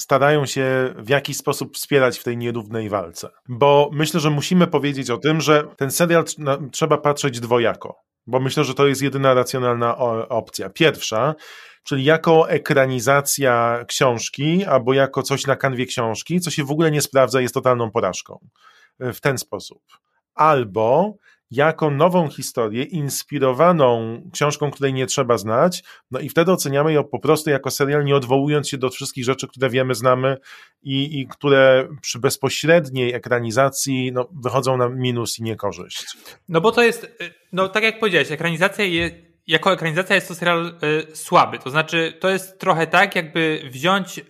starają 0.00 0.46
się 0.46 0.94
w 0.96 1.08
jakiś 1.08 1.36
sposób 1.36 1.76
wspierać 1.76 2.18
w 2.18 2.24
tej 2.24 2.36
nierównej 2.36 2.88
walce. 2.88 3.28
Bo 3.48 3.90
myślę, 3.92 4.20
że 4.20 4.30
musimy 4.30 4.66
powiedzieć 4.66 5.10
o 5.10 5.18
tym, 5.18 5.40
że 5.40 5.64
ten 5.76 5.90
serial 5.90 6.24
trzeba 6.72 6.98
patrzeć 6.98 7.40
dwojako. 7.40 7.96
Bo 8.26 8.40
myślę, 8.40 8.64
że 8.64 8.74
to 8.74 8.86
jest 8.86 9.02
jedyna 9.02 9.34
racjonalna 9.34 9.96
opcja. 10.28 10.70
Pierwsza, 10.70 11.34
czyli 11.84 12.04
jako 12.04 12.50
ekranizacja 12.50 13.84
książki, 13.88 14.64
albo 14.64 14.92
jako 14.92 15.22
coś 15.22 15.46
na 15.46 15.56
kanwie 15.56 15.86
książki, 15.86 16.40
co 16.40 16.50
się 16.50 16.64
w 16.64 16.70
ogóle 16.70 16.90
nie 16.90 17.00
sprawdza, 17.00 17.40
jest 17.40 17.54
totalną 17.54 17.90
porażką. 17.90 18.38
W 19.00 19.20
ten 19.20 19.38
sposób. 19.38 19.82
Albo 20.34 21.14
jako 21.50 21.90
nową 21.90 22.28
historię, 22.28 22.84
inspirowaną 22.84 24.20
książką, 24.32 24.70
której 24.70 24.94
nie 24.94 25.06
trzeba 25.06 25.38
znać, 25.38 25.82
no 26.10 26.20
i 26.20 26.28
wtedy 26.28 26.52
oceniamy 26.52 26.92
ją 26.92 27.04
po 27.04 27.18
prostu 27.18 27.50
jako 27.50 27.70
serial, 27.70 28.04
nie 28.04 28.16
odwołując 28.16 28.68
się 28.68 28.78
do 28.78 28.90
wszystkich 28.90 29.24
rzeczy, 29.24 29.48
które 29.48 29.70
wiemy, 29.70 29.94
znamy 29.94 30.36
i, 30.82 31.20
i 31.20 31.26
które 31.26 31.88
przy 32.02 32.18
bezpośredniej 32.18 33.14
ekranizacji 33.14 34.12
no, 34.12 34.28
wychodzą 34.42 34.76
na 34.76 34.88
minus 34.88 35.38
i 35.38 35.42
niekorzyść. 35.42 36.04
No 36.48 36.60
bo 36.60 36.72
to 36.72 36.82
jest, 36.82 37.16
no 37.52 37.68
tak 37.68 37.82
jak 37.82 37.98
powiedziałeś, 37.98 38.32
ekranizacja 38.32 38.84
jest 38.84 39.30
jako 39.46 39.72
ekranizacja 39.72 40.14
jest 40.14 40.28
to 40.28 40.34
serial 40.34 40.74
y, 41.12 41.16
słaby. 41.16 41.58
To 41.58 41.70
znaczy, 41.70 42.16
to 42.20 42.28
jest 42.28 42.60
trochę 42.60 42.86
tak, 42.86 43.16
jakby 43.16 43.62
wziąć 43.70 44.18
y, 44.18 44.22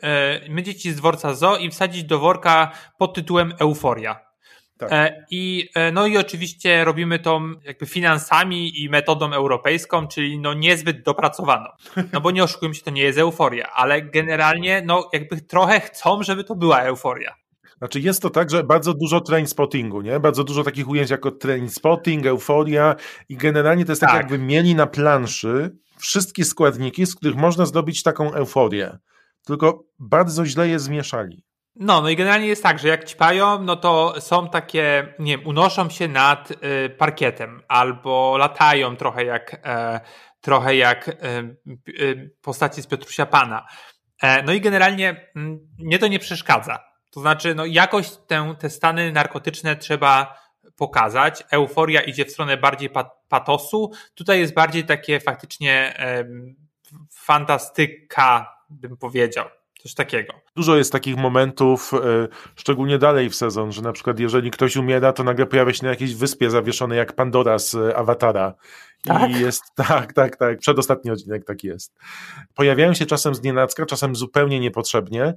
my 0.48 0.62
dzieci 0.62 0.92
z 0.92 0.96
dworca 0.96 1.34
Zo 1.34 1.56
i 1.56 1.70
wsadzić 1.70 2.04
do 2.04 2.18
worka 2.18 2.72
pod 2.98 3.14
tytułem 3.14 3.52
Euforia. 3.58 4.29
Tak. 4.80 4.92
E, 4.92 5.24
I, 5.30 5.68
e, 5.74 5.92
no 5.92 6.06
i 6.06 6.16
oczywiście 6.16 6.84
robimy 6.84 7.18
to 7.18 7.40
jakby 7.64 7.86
finansami 7.86 8.82
i 8.82 8.88
metodą 8.88 9.32
europejską, 9.32 10.08
czyli 10.08 10.38
no 10.38 10.54
niezbyt 10.54 11.02
dopracowaną. 11.02 11.68
No 12.12 12.20
bo 12.20 12.30
nie 12.30 12.44
oszukujmy 12.44 12.74
się, 12.74 12.82
to 12.82 12.90
nie 12.90 13.02
jest 13.02 13.18
euforia, 13.18 13.66
ale 13.74 14.02
generalnie 14.02 14.82
no 14.86 15.08
jakby 15.12 15.40
trochę 15.40 15.80
chcą, 15.80 16.22
żeby 16.22 16.44
to 16.44 16.54
była 16.54 16.80
euforia. 16.80 17.34
Znaczy 17.78 18.00
jest 18.00 18.22
to 18.22 18.30
tak, 18.30 18.50
że 18.50 18.64
bardzo 18.64 18.94
dużo 18.94 19.20
train 19.20 19.46
spottingu, 19.46 20.02
nie? 20.02 20.20
Bardzo 20.20 20.44
dużo 20.44 20.64
takich 20.64 20.88
ujęć 20.88 21.10
jako 21.10 21.30
train 21.30 21.68
spotting, 21.68 22.26
euforia 22.26 22.94
i 23.28 23.36
generalnie 23.36 23.84
to 23.84 23.92
jest 23.92 24.00
tak, 24.00 24.10
tak 24.10 24.18
jakby 24.18 24.38
mieli 24.38 24.74
na 24.74 24.86
planszy 24.86 25.70
wszystkie 25.98 26.44
składniki, 26.44 27.06
z 27.06 27.14
których 27.14 27.36
można 27.36 27.66
zrobić 27.66 28.02
taką 28.02 28.32
euforię. 28.32 28.98
Tylko 29.46 29.84
bardzo 29.98 30.46
źle 30.46 30.68
je 30.68 30.78
zmieszali. 30.78 31.44
No, 31.76 32.00
no 32.00 32.08
i 32.08 32.16
generalnie 32.16 32.46
jest 32.46 32.62
tak, 32.62 32.78
że 32.78 32.88
jak 32.88 33.04
ćpają, 33.04 33.62
no 33.62 33.76
to 33.76 34.20
są 34.20 34.48
takie, 34.48 35.14
nie 35.18 35.38
wiem, 35.38 35.46
unoszą 35.46 35.90
się 35.90 36.08
nad 36.08 36.50
y, 36.50 36.90
parkietem 36.90 37.62
albo 37.68 38.36
latają 38.38 38.96
trochę 38.96 39.24
jak, 39.24 39.60
e, 39.64 40.00
trochę 40.40 40.76
jak 40.76 41.08
e, 41.08 41.14
y, 41.88 42.36
postaci 42.42 42.82
z 42.82 42.86
Piotrusia 42.86 43.26
Pana. 43.26 43.66
E, 44.22 44.42
no 44.42 44.52
i 44.52 44.60
generalnie 44.60 45.30
mm, 45.36 45.58
mnie 45.78 45.98
to 45.98 46.06
nie 46.06 46.18
przeszkadza. 46.18 46.78
To 47.10 47.20
znaczy, 47.20 47.54
no 47.54 47.66
jakoś 47.66 48.10
te, 48.26 48.54
te 48.58 48.70
stany 48.70 49.12
narkotyczne 49.12 49.76
trzeba 49.76 50.40
pokazać. 50.76 51.44
Euforia 51.50 52.00
idzie 52.00 52.24
w 52.24 52.30
stronę 52.30 52.56
bardziej 52.56 52.90
pat, 52.90 53.10
patosu. 53.28 53.90
Tutaj 54.14 54.38
jest 54.38 54.54
bardziej 54.54 54.84
takie 54.84 55.20
faktycznie 55.20 55.94
fantastyka, 57.10 58.56
bym 58.70 58.96
powiedział. 58.96 59.59
Coś 59.82 59.94
takiego. 59.94 60.34
Dużo 60.56 60.76
jest 60.76 60.92
takich 60.92 61.16
momentów, 61.16 61.92
e, 61.94 62.28
szczególnie 62.56 62.98
dalej 62.98 63.30
w 63.30 63.34
sezon, 63.34 63.72
że 63.72 63.82
na 63.82 63.92
przykład 63.92 64.20
jeżeli 64.20 64.50
ktoś 64.50 64.76
umiera, 64.76 65.12
to 65.12 65.24
nagle 65.24 65.46
pojawia 65.46 65.72
się 65.72 65.84
na 65.84 65.90
jakiejś 65.90 66.14
wyspie 66.14 66.50
zawieszonej 66.50 66.98
jak 66.98 67.12
Pandora 67.12 67.58
z 67.58 67.74
e, 67.74 67.96
Awatara. 67.96 68.54
Tak? 69.04 69.30
I 69.30 69.40
jest, 69.40 69.62
tak, 69.88 70.12
tak, 70.12 70.36
tak. 70.36 70.58
Przedostatni 70.58 71.10
odcinek 71.10 71.44
tak 71.44 71.64
jest. 71.64 71.98
Pojawiają 72.54 72.94
się 72.94 73.06
czasem 73.06 73.34
z 73.34 73.42
nienacka, 73.42 73.86
czasem 73.86 74.16
zupełnie 74.16 74.60
niepotrzebnie. 74.60 75.34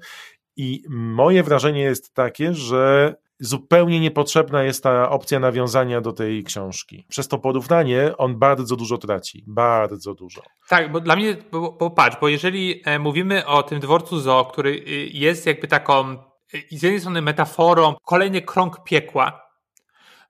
I 0.56 0.84
moje 0.90 1.44
wrażenie 1.44 1.82
jest 1.82 2.14
takie, 2.14 2.54
że 2.54 3.16
zupełnie 3.44 4.00
niepotrzebna 4.00 4.64
jest 4.64 4.84
ta 4.84 5.10
opcja 5.10 5.40
nawiązania 5.40 6.02
do 6.02 6.14
tej 6.14 6.44
książki. 6.44 7.06
Przez 7.10 7.28
to 7.28 7.38
porównanie 7.38 8.18
on 8.18 8.40
bardzo 8.40 8.76
dużo 8.76 8.98
traci. 8.98 9.44
Bardzo 9.48 10.14
dużo. 10.14 10.42
Tak, 10.70 10.92
bo 10.92 11.00
dla 11.00 11.16
mnie, 11.16 11.38
bo, 11.52 11.72
bo 11.72 11.96
bo 12.22 12.28
jeżeli 12.28 12.82
e, 12.86 13.00
mówimy 13.00 13.46
o 13.46 13.64
tym 13.64 13.80
dworcu 13.80 14.20
Zo, 14.20 14.46
który 14.46 14.70
y, 14.70 15.10
jest 15.14 15.46
jakby 15.46 15.68
taką 15.68 16.12
y, 16.54 16.64
z 16.72 16.84
jednej 16.84 17.00
strony 17.00 17.22
metaforą, 17.22 17.96
kolejny 18.04 18.42
krąg 18.42 18.84
piekła, 18.84 19.42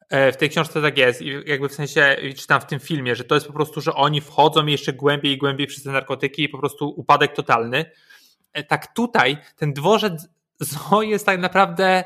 e, 0.09 0.31
w 0.31 0.37
tej 0.37 0.49
książce 0.49 0.81
tak 0.81 0.97
jest 0.97 1.21
i 1.21 1.27
jakby 1.45 1.69
w 1.69 1.73
sensie 1.73 2.17
czytam 2.37 2.61
w 2.61 2.65
tym 2.65 2.79
filmie, 2.79 3.15
że 3.15 3.23
to 3.23 3.35
jest 3.35 3.47
po 3.47 3.53
prostu, 3.53 3.81
że 3.81 3.93
oni 3.93 4.21
wchodzą 4.21 4.65
jeszcze 4.65 4.93
głębiej 4.93 5.31
i 5.31 5.37
głębiej 5.37 5.67
przez 5.67 5.83
te 5.83 5.91
narkotyki 5.91 6.43
i 6.43 6.49
po 6.49 6.57
prostu 6.57 6.93
upadek 6.97 7.33
totalny. 7.33 7.85
E, 8.53 8.63
tak 8.63 8.93
tutaj 8.93 9.37
ten 9.55 9.73
dworzec 9.73 10.27
Zo 10.59 11.01
jest 11.01 11.25
tak 11.25 11.39
naprawdę 11.39 12.03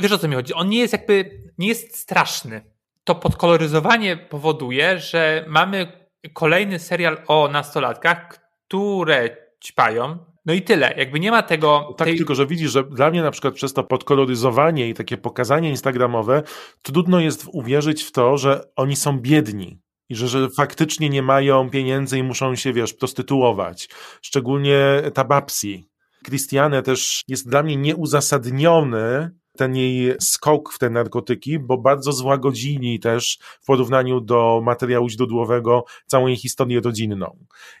wiesz 0.00 0.12
o 0.12 0.18
co 0.18 0.28
mi 0.28 0.34
chodzi, 0.34 0.54
on 0.54 0.68
nie 0.68 0.78
jest 0.78 0.92
jakby, 0.92 1.42
nie 1.58 1.68
jest 1.68 1.96
straszny. 1.96 2.72
To 3.04 3.14
podkoloryzowanie 3.14 4.16
powoduje, 4.16 4.98
że 4.98 5.44
mamy 5.48 6.08
kolejny 6.32 6.78
serial 6.78 7.22
o 7.26 7.48
nastolatkach, 7.48 8.40
które 8.68 9.36
ćpają, 9.64 10.18
no 10.46 10.52
i 10.52 10.62
tyle. 10.62 10.94
Jakby 10.96 11.20
nie 11.20 11.30
ma 11.30 11.42
tego. 11.42 11.86
No 11.88 11.94
tak, 11.94 12.08
tej... 12.08 12.16
tylko 12.16 12.34
że 12.34 12.46
widzisz, 12.46 12.70
że 12.70 12.84
dla 12.84 13.10
mnie 13.10 13.22
na 13.22 13.30
przykład 13.30 13.54
przez 13.54 13.72
to 13.72 13.84
podkoloryzowanie 13.84 14.88
i 14.88 14.94
takie 14.94 15.16
pokazanie 15.16 15.70
instagramowe, 15.70 16.42
trudno 16.82 17.20
jest 17.20 17.46
uwierzyć 17.52 18.02
w 18.02 18.12
to, 18.12 18.38
że 18.38 18.64
oni 18.76 18.96
są 18.96 19.18
biedni. 19.18 19.80
I 20.08 20.16
że, 20.16 20.28
że 20.28 20.48
faktycznie 20.50 21.10
nie 21.10 21.22
mają 21.22 21.70
pieniędzy 21.70 22.18
i 22.18 22.22
muszą 22.22 22.56
się, 22.56 22.72
wiesz, 22.72 22.94
prostytuować. 22.94 23.88
Szczególnie 24.22 25.02
ta 25.14 25.24
Babsi. 25.24 25.90
Christiane 26.26 26.82
też 26.82 27.22
jest 27.28 27.48
dla 27.48 27.62
mnie 27.62 27.76
nieuzasadniony 27.76 29.30
ten 29.60 29.76
jej 29.76 30.14
skok 30.20 30.72
w 30.72 30.78
te 30.78 30.90
narkotyki, 30.90 31.58
bo 31.58 31.78
bardzo 31.78 32.12
złagodzili 32.12 33.00
też 33.00 33.38
w 33.60 33.66
porównaniu 33.66 34.20
do 34.20 34.60
materiału 34.64 35.08
źródłowego 35.08 35.84
całą 36.06 36.26
jej 36.26 36.36
historię 36.36 36.80
rodzinną. 36.80 37.36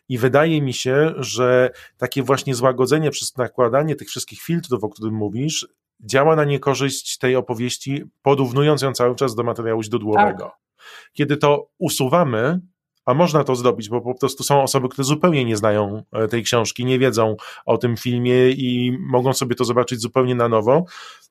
I 0.08 0.18
wydaje 0.18 0.62
mi 0.62 0.72
się, 0.72 1.14
że 1.16 1.70
takie 1.96 2.22
właśnie 2.22 2.54
złagodzenie 2.54 3.10
przez 3.10 3.36
nakładanie 3.36 3.96
tych 3.96 4.08
wszystkich 4.08 4.40
filtrów, 4.40 4.84
o 4.84 4.88
którym 4.88 5.14
mówisz, 5.14 5.68
działa 6.00 6.36
na 6.36 6.44
niekorzyść 6.44 7.18
tej 7.18 7.36
opowieści, 7.36 8.04
porównując 8.22 8.82
ją 8.82 8.92
cały 8.92 9.14
czas 9.14 9.34
do 9.34 9.42
materiału 9.42 9.82
źródłowego. 9.82 10.44
Tak. 10.44 10.58
Kiedy 11.12 11.36
to 11.36 11.68
usuwamy, 11.78 12.60
a 13.04 13.14
można 13.14 13.44
to 13.44 13.56
zrobić, 13.56 13.88
bo 13.88 14.00
po 14.00 14.14
prostu 14.14 14.42
są 14.42 14.62
osoby, 14.62 14.88
które 14.88 15.04
zupełnie 15.04 15.44
nie 15.44 15.56
znają 15.56 16.02
e, 16.12 16.28
tej 16.28 16.42
książki, 16.42 16.84
nie 16.84 16.98
wiedzą 16.98 17.36
o 17.66 17.78
tym 17.78 17.96
filmie 17.96 18.50
i 18.50 18.98
mogą 19.00 19.32
sobie 19.32 19.54
to 19.54 19.64
zobaczyć 19.64 20.00
zupełnie 20.00 20.34
na 20.34 20.48
nowo, 20.48 20.84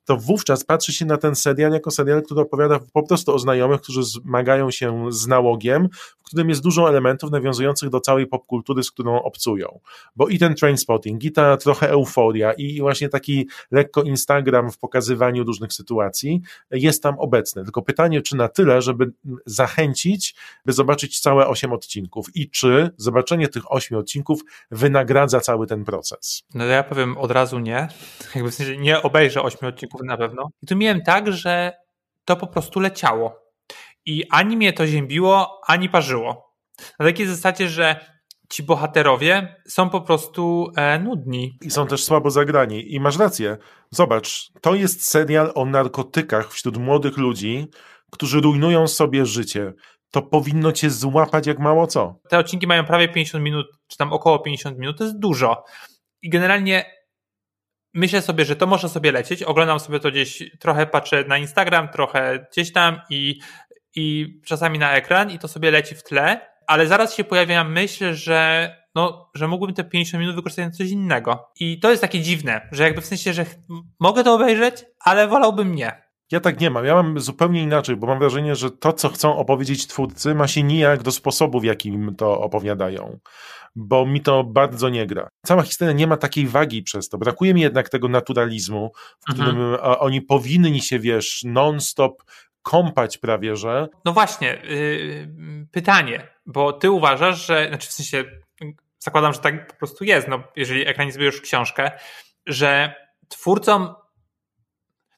to 0.10 0.18
wówczas 0.18 0.64
patrzy 0.64 0.94
się 0.94 1.06
na 1.06 1.18
ten 1.18 1.36
serial 1.36 1.72
jako 1.72 1.92
serial, 1.92 2.24
który 2.24 2.42
opowiada 2.42 2.80
po 2.94 3.04
prostu 3.04 3.36
o 3.36 3.40
znajomych, 3.40 3.82
którzy 3.82 4.04
zmagają 4.04 4.72
się 4.72 5.06
z 5.10 5.28
nałogiem, 5.28 5.90
w 6.20 6.24
którym 6.24 6.50
jest 6.50 6.64
dużo 6.64 6.90
elementów 6.90 7.32
nawiązujących 7.32 7.90
do 7.90 8.00
całej 8.00 8.28
popkultury, 8.28 8.84
z 8.84 8.92
którą 8.92 9.22
obcują. 9.22 9.80
Bo 10.16 10.28
i 10.28 10.40
ten 10.40 10.56
train 10.56 10.78
spotting, 10.78 11.24
i 11.24 11.32
ta 11.32 11.58
trochę 11.58 11.90
euforia, 11.90 12.54
i 12.54 12.80
właśnie 12.82 13.10
taki 13.10 13.48
lekko 13.72 14.04
Instagram 14.04 14.72
w 14.72 14.78
pokazywaniu 14.78 15.44
różnych 15.44 15.74
sytuacji 15.74 16.42
jest 16.72 17.04
tam 17.04 17.20
obecny. 17.20 17.64
Tylko 17.64 17.82
pytanie, 17.82 18.22
czy 18.22 18.36
na 18.36 18.48
tyle, 18.48 18.82
żeby 18.82 19.12
zachęcić, 19.46 20.36
by 20.66 20.74
zobaczyć 20.74 21.20
całe 21.20 21.48
osiem 21.48 21.74
odcinków 21.74 22.36
i 22.36 22.50
czy 22.50 22.90
zobaczenie 22.98 23.48
tych 23.48 23.72
ośmiu 23.72 24.00
odcinków 24.00 24.42
wynagradza 24.72 25.40
cały 25.40 25.68
ten 25.68 25.84
proces. 25.84 26.44
No 26.54 26.66
ja 26.66 26.84
powiem 26.84 27.18
od 27.18 27.32
razu 27.32 27.60
nie. 27.60 27.88
Jakby 28.36 28.52
w 28.52 28.56
sensie 28.56 28.78
nie 28.78 29.02
obejrzę 29.02 29.42
ośmiu 29.42 29.68
odcinków 29.68 29.99
na 30.06 30.18
pewno. 30.18 30.50
I 30.62 30.68
tu 30.68 30.76
miałem 30.76 31.02
tak, 31.02 31.32
że 31.32 31.72
to 32.26 32.36
po 32.36 32.48
prostu 32.48 32.80
leciało. 32.80 33.40
I 34.06 34.24
ani 34.30 34.58
mnie 34.58 34.74
to 34.74 34.88
ziębiło, 34.88 35.62
ani 35.68 35.90
parzyło. 35.90 36.54
Na 37.00 37.06
takiej 37.06 37.28
zasadzie, 37.28 37.70
że 37.70 38.20
ci 38.50 38.64
bohaterowie 38.64 39.56
są 39.68 39.90
po 39.90 40.02
prostu 40.02 40.72
e, 40.76 41.00
nudni. 41.00 41.58
I 41.62 41.72
są 41.72 41.88
też 41.88 42.04
słabo 42.04 42.30
zagrani. 42.30 42.94
I 42.94 43.00
masz 43.00 43.18
rację. 43.18 43.58
Zobacz, 43.92 44.52
to 44.62 44.76
jest 44.76 45.06
serial 45.06 45.52
o 45.56 45.66
narkotykach 45.66 46.52
wśród 46.52 46.78
młodych 46.78 47.18
ludzi, 47.18 47.68
którzy 48.12 48.42
rujnują 48.42 48.88
sobie 48.88 49.26
życie. 49.26 49.74
To 50.12 50.22
powinno 50.22 50.72
cię 50.72 50.90
złapać 50.90 51.48
jak 51.48 51.60
mało 51.60 51.88
co. 51.88 52.20
Te 52.30 52.38
odcinki 52.38 52.68
mają 52.68 52.86
prawie 52.86 53.10
50 53.10 53.44
minut, 53.44 53.68
czy 53.88 53.98
tam 53.98 54.14
około 54.14 54.40
50 54.40 54.78
minut, 54.78 54.98
to 54.98 55.04
jest 55.04 55.20
dużo. 55.20 55.64
I 56.22 56.30
generalnie 56.30 56.99
myślę 58.00 58.22
sobie, 58.22 58.46
że 58.46 58.56
to 58.56 58.68
można 58.68 58.90
sobie 58.90 59.12
lecieć. 59.12 59.44
Oglądam 59.44 59.80
sobie 59.80 60.00
to 60.00 60.12
gdzieś, 60.12 60.44
trochę 60.60 60.88
patrzę 60.88 61.24
na 61.28 61.38
Instagram, 61.38 61.90
trochę 61.90 62.48
gdzieś 62.52 62.74
tam 62.74 63.02
i, 63.10 63.40
i 63.96 64.36
czasami 64.46 64.80
na 64.80 64.94
ekran 64.94 65.32
i 65.32 65.40
to 65.40 65.48
sobie 65.48 65.72
leci 65.72 65.96
w 65.96 66.04
tle, 66.04 66.42
ale 66.68 66.88
zaraz 66.88 67.16
się 67.16 67.24
pojawia 67.24 67.64
myśl, 67.64 68.14
że 68.14 68.70
no, 68.96 69.32
że 69.36 69.48
mógłbym 69.48 69.76
te 69.76 69.84
50 69.84 70.22
minut 70.22 70.36
wykorzystać 70.36 70.66
na 70.66 70.72
coś 70.72 70.90
innego. 70.90 71.52
I 71.60 71.80
to 71.80 71.90
jest 71.90 72.02
takie 72.02 72.22
dziwne, 72.22 72.70
że 72.72 72.84
jakby 72.84 73.02
w 73.02 73.06
sensie, 73.06 73.34
że 73.34 73.46
mogę 74.00 74.24
to 74.24 74.34
obejrzeć, 74.34 74.86
ale 75.00 75.28
wolałbym 75.28 75.76
nie. 75.76 76.09
Ja 76.32 76.40
tak 76.40 76.60
nie 76.60 76.70
mam. 76.70 76.86
Ja 76.86 76.96
mam 76.96 77.20
zupełnie 77.20 77.62
inaczej, 77.64 77.96
bo 77.96 78.08
mam 78.08 78.20
wrażenie, 78.20 78.56
że 78.56 78.72
to, 78.72 78.94
co 78.94 79.10
chcą 79.10 79.38
opowiedzieć 79.38 79.88
twórcy, 79.88 80.36
ma 80.36 80.48
się 80.48 80.64
nijak 80.64 81.04
do 81.04 81.12
sposobu, 81.12 81.60
w 81.60 81.64
jakim 81.64 82.16
to 82.16 82.42
opowiadają. 82.42 83.20
Bo 83.76 84.06
mi 84.06 84.22
to 84.22 84.44
bardzo 84.44 84.90
nie 84.90 85.06
gra. 85.08 85.28
Cała 85.46 85.64
historia 85.64 85.94
nie 85.94 86.08
ma 86.08 86.18
takiej 86.18 86.48
wagi 86.48 86.84
przez 86.84 87.10
to. 87.10 87.18
Brakuje 87.18 87.54
mi 87.54 87.62
jednak 87.62 87.90
tego 87.90 88.08
naturalizmu, 88.08 88.92
w 89.28 89.32
Mhm. 89.32 89.50
którym 89.50 89.78
oni 90.00 90.22
powinni 90.22 90.82
się, 90.82 91.00
wiesz, 91.00 91.42
non-stop 91.46 92.24
kąpać 92.62 93.18
prawie, 93.18 93.56
że. 93.56 93.88
No 94.06 94.14
właśnie, 94.14 94.48
yy, 94.64 95.68
pytanie, 95.72 96.28
bo 96.46 96.74
ty 96.74 96.92
uważasz, 96.92 97.46
że, 97.46 97.68
znaczy 97.68 97.88
w 97.88 97.92
sensie, 97.92 98.24
zakładam, 99.00 99.34
że 99.34 99.40
tak 99.40 99.68
po 99.68 99.76
prostu 99.76 100.04
jest, 100.04 100.28
no 100.28 100.44
jeżeli 100.56 100.88
ekranizujesz 100.88 101.42
książkę, 101.42 101.92
że 102.46 102.94
twórcom, 103.28 103.94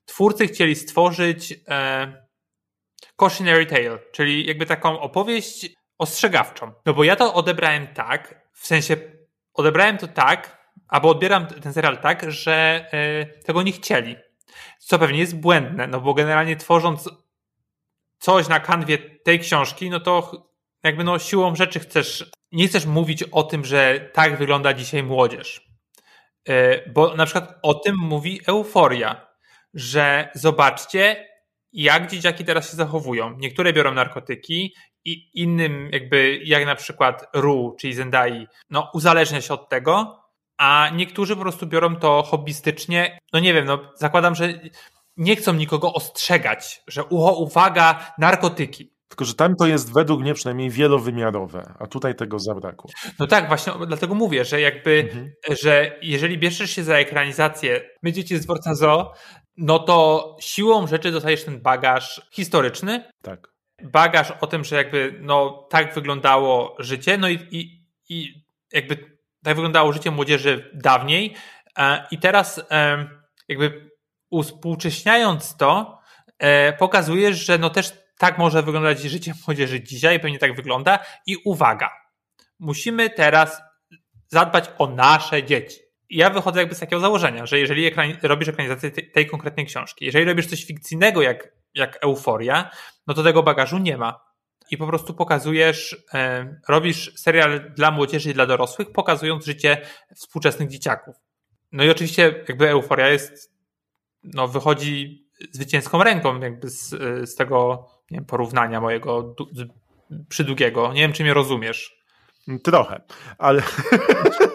twórcy 0.05 0.48
chcieli 0.48 0.75
stworzyć 0.75 1.53
e, 1.67 2.27
cautionary 3.17 3.65
tale, 3.65 4.00
czyli 4.12 4.46
jakby 4.46 4.65
taką 4.65 5.00
opowieść 5.00 5.70
ostrzegawczą. 5.98 6.72
No 6.86 6.93
bo 6.93 7.03
ja 7.03 7.15
to 7.15 7.34
odebrałem 7.34 7.88
tak, 7.88 8.48
w 8.53 8.67
sensie 8.67 8.98
odebrałem 9.53 9.98
to 9.98 10.08
tak, 10.08 10.62
albo 10.88 11.10
odbieram 11.10 11.48
ten 11.48 11.74
serial 11.74 11.98
tak, 11.98 12.31
że 12.31 12.86
e, 12.91 13.25
tego 13.25 13.63
nie 13.63 13.72
chcieli. 13.72 14.15
Co 14.79 15.00
pewnie 15.00 15.20
jest 15.20 15.39
błędne, 15.39 15.88
no 15.88 16.01
bo 16.01 16.13
generalnie 16.13 16.55
tworząc 16.55 17.10
coś 18.20 18.48
na 18.48 18.60
kanwie 18.60 18.98
tej 18.98 19.39
książki, 19.39 19.89
no 19.89 20.00
to 20.00 20.31
jakby 20.84 21.03
no 21.03 21.20
siłą 21.20 21.55
rzeczy 21.55 21.79
chcesz, 21.79 22.31
nie 22.51 22.67
chcesz 22.67 22.86
mówić 22.86 23.24
o 23.24 23.43
tym, 23.43 23.65
że 23.65 24.10
tak 24.13 24.38
wygląda 24.38 24.74
dzisiaj 24.74 25.03
młodzież. 25.03 25.67
E, 26.50 26.89
Bo 26.89 27.15
na 27.15 27.25
przykład 27.25 27.60
o 27.62 27.74
tym 27.74 27.96
mówi 27.98 28.41
euforia, 28.48 29.30
że 29.73 30.29
zobaczcie, 30.35 31.27
jak 31.73 32.11
dzieciaki 32.11 32.45
teraz 32.45 32.71
się 32.71 32.77
zachowują. 32.77 33.37
Niektóre 33.37 33.73
biorą 33.73 33.93
narkotyki 33.93 34.73
i 35.05 35.29
innym 35.33 35.89
jakby, 35.91 36.39
jak 36.43 36.65
na 36.65 36.75
przykład 36.75 37.27
Ru, 37.35 37.75
czyli 37.79 37.93
Zendai, 37.93 38.47
no 38.69 38.89
uzależnia 38.93 39.41
się 39.41 39.53
od 39.53 39.69
tego, 39.69 40.21
a 40.57 40.89
niektórzy 40.95 41.35
po 41.35 41.41
prostu 41.41 41.67
biorą 41.67 41.95
to 41.95 42.23
hobbystycznie. 42.23 43.19
No 43.33 43.39
nie 43.39 43.53
wiem, 43.53 43.65
no 43.65 43.79
zakładam, 43.95 44.35
że 44.35 44.53
nie 45.17 45.35
chcą 45.35 45.53
nikogo 45.53 45.93
ostrzegać, 45.93 46.81
że 46.87 47.03
ucho, 47.03 47.33
uwaga, 47.33 48.13
narkotyki. 48.17 48.91
Tylko, 49.07 49.25
że 49.25 49.33
tam 49.33 49.55
to 49.55 49.67
jest 49.67 49.93
według 49.93 50.21
mnie 50.21 50.33
przynajmniej 50.33 50.69
wielowymiarowe, 50.69 51.73
a 51.79 51.87
tutaj 51.87 52.15
tego 52.15 52.39
zabrakło. 52.39 52.89
No 53.19 53.27
tak, 53.27 53.47
właśnie 53.47 53.73
dlatego 53.87 54.15
mówię, 54.15 54.45
że 54.45 54.61
jakby, 54.61 54.99
Mhm. 55.09 55.31
że 55.61 55.99
jeżeli 56.01 56.37
bierzesz 56.37 56.71
się 56.71 56.83
za 56.83 56.95
ekranizację 56.95 57.81
My 58.03 58.11
dzieci 58.11 58.37
z 58.37 58.45
dworca 58.45 58.75
zoo, 58.75 59.11
no 59.58 59.79
to 59.79 60.38
siłą 60.39 60.88
rzeczy 60.88 61.12
dostajesz 61.12 61.43
ten 61.43 61.62
bagaż 61.62 62.21
historyczny, 62.32 63.12
Tak. 63.21 63.47
bagaż 63.84 64.32
o 64.32 64.47
tym, 64.47 64.63
że 64.63 64.75
jakby 64.75 65.19
no 65.21 65.67
tak 65.69 65.93
wyglądało 65.93 66.75
życie, 66.80 67.17
no 67.17 67.30
i, 67.30 67.39
i, 67.52 67.86
i 68.10 68.45
jakby 68.71 68.95
tak 69.43 69.56
wyglądało 69.56 69.93
życie 69.93 70.12
młodzieży 70.12 70.71
dawniej 70.73 71.36
e, 71.78 72.08
i 72.12 72.19
teraz 72.19 72.62
e, 72.71 73.08
jakby 73.47 73.91
uspółcześniając 74.30 75.58
to, 75.58 75.99
e, 76.39 76.73
pokazujesz, 76.73 77.45
że 77.45 77.58
no 77.58 77.69
też 77.69 77.93
tak 78.17 78.38
może 78.38 78.63
wyglądać 78.63 79.02
życie 79.02 79.34
młodzieży 79.47 79.84
dzisiaj, 79.84 80.19
pewnie 80.19 80.39
tak 80.39 80.56
wygląda 80.56 80.99
i 81.25 81.38
uwaga, 81.45 81.89
musimy 82.60 83.10
teraz 83.10 83.62
zadbać 84.28 84.69
o 84.78 84.88
nasze 84.88 85.43
dzieci. 85.43 85.90
Ja 86.12 86.30
wychodzę 86.30 86.60
jakby 86.60 86.76
z 86.76 86.80
takiego 86.80 87.00
założenia, 87.00 87.45
że 87.45 87.60
jeżeli 87.60 87.86
ekran, 87.86 88.13
robisz 88.24 88.47
ekranizację 88.47 88.91
tej, 88.91 89.12
tej 89.12 89.28
konkretnej 89.28 89.65
książki, 89.65 90.06
jeżeli 90.06 90.26
robisz 90.26 90.47
coś 90.47 90.65
fikcyjnego 90.65 91.21
jak, 91.21 91.54
jak 91.76 91.97
Euforia, 92.02 92.71
no 93.08 93.13
to 93.13 93.24
tego 93.24 93.43
bagażu 93.43 93.78
nie 93.78 93.97
ma. 93.97 94.19
I 94.71 94.78
po 94.78 94.88
prostu 94.88 95.13
pokazujesz, 95.13 96.06
e, 96.13 96.56
robisz 96.67 97.13
serial 97.15 97.71
dla 97.76 97.91
młodzieży 97.91 98.30
i 98.32 98.34
dla 98.34 98.45
dorosłych, 98.45 98.91
pokazując 98.91 99.45
życie 99.45 99.82
współczesnych 100.15 100.69
dzieciaków. 100.69 101.15
No 101.71 101.84
i 101.84 101.89
oczywiście 101.89 102.43
jakby 102.47 102.69
Euforia 102.69 103.08
jest, 103.08 103.52
no 104.24 104.47
wychodzi 104.47 105.26
zwycięską 105.52 106.04
ręką 106.04 106.39
jakby 106.39 106.69
z, 106.69 106.89
z 107.30 107.36
tego 107.36 107.88
nie 108.12 108.17
wiem, 108.17 108.26
porównania 108.26 108.82
mojego 108.82 109.24
du, 109.24 109.47
z, 109.52 109.67
przydługiego. 110.30 110.93
Nie 110.93 111.02
wiem, 111.02 111.13
czy 111.13 111.24
mnie 111.24 111.34
rozumiesz. 111.34 112.02
Trochę, 112.63 113.02
ale 113.38 113.63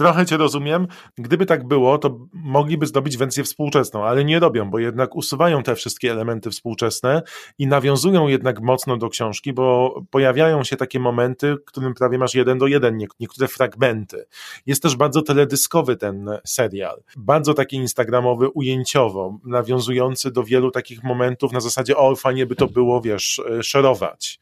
trochę 0.00 0.26
cię 0.26 0.36
rozumiem. 0.36 0.86
Gdyby 1.18 1.46
tak 1.46 1.66
było, 1.68 1.98
to 1.98 2.18
mogliby 2.32 2.86
zdobyć 2.86 3.16
wersję 3.16 3.44
współczesną, 3.44 4.04
ale 4.04 4.24
nie 4.24 4.38
robią, 4.40 4.70
bo 4.70 4.78
jednak 4.78 5.16
usuwają 5.16 5.62
te 5.62 5.74
wszystkie 5.74 6.10
elementy 6.12 6.50
współczesne 6.50 7.22
i 7.58 7.66
nawiązują 7.66 8.28
jednak 8.28 8.60
mocno 8.60 8.96
do 8.96 9.08
książki, 9.08 9.52
bo 9.52 9.94
pojawiają 10.10 10.64
się 10.64 10.76
takie 10.76 11.00
momenty, 11.00 11.54
w 11.54 11.64
którym 11.64 11.94
prawie 11.94 12.18
masz 12.18 12.34
jeden 12.34 12.58
do 12.58 12.66
jeden, 12.66 12.96
nie- 12.96 13.06
niektóre 13.20 13.48
fragmenty. 13.48 14.24
Jest 14.66 14.82
też 14.82 14.96
bardzo 14.96 15.22
teledyskowy 15.22 15.96
ten 15.96 16.30
serial, 16.46 17.02
bardzo 17.16 17.54
taki 17.54 17.76
instagramowy, 17.76 18.48
ujęciowo, 18.48 19.38
nawiązujący 19.44 20.30
do 20.30 20.42
wielu 20.44 20.70
takich 20.70 21.02
momentów 21.04 21.52
na 21.52 21.60
zasadzie, 21.60 21.96
o 21.96 22.16
fajnie 22.16 22.46
by 22.46 22.56
to 22.56 22.66
było, 22.66 23.00
wiesz, 23.00 23.38
e, 23.58 23.62
szerować 23.62 24.40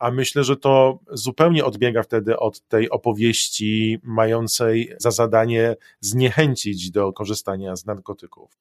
a 0.00 0.10
myślę, 0.10 0.44
że 0.44 0.56
to 0.56 0.98
zupełnie 1.12 1.64
odbiega 1.64 2.02
wtedy 2.02 2.38
od 2.38 2.68
tej 2.68 2.90
opowieści 2.90 3.98
mającej 4.02 4.92
za 4.98 5.10
zadanie 5.10 5.76
zniechęcić 6.00 6.90
do 6.90 7.12
korzystania 7.12 7.76
z 7.76 7.86
narkotyków. 7.86 8.58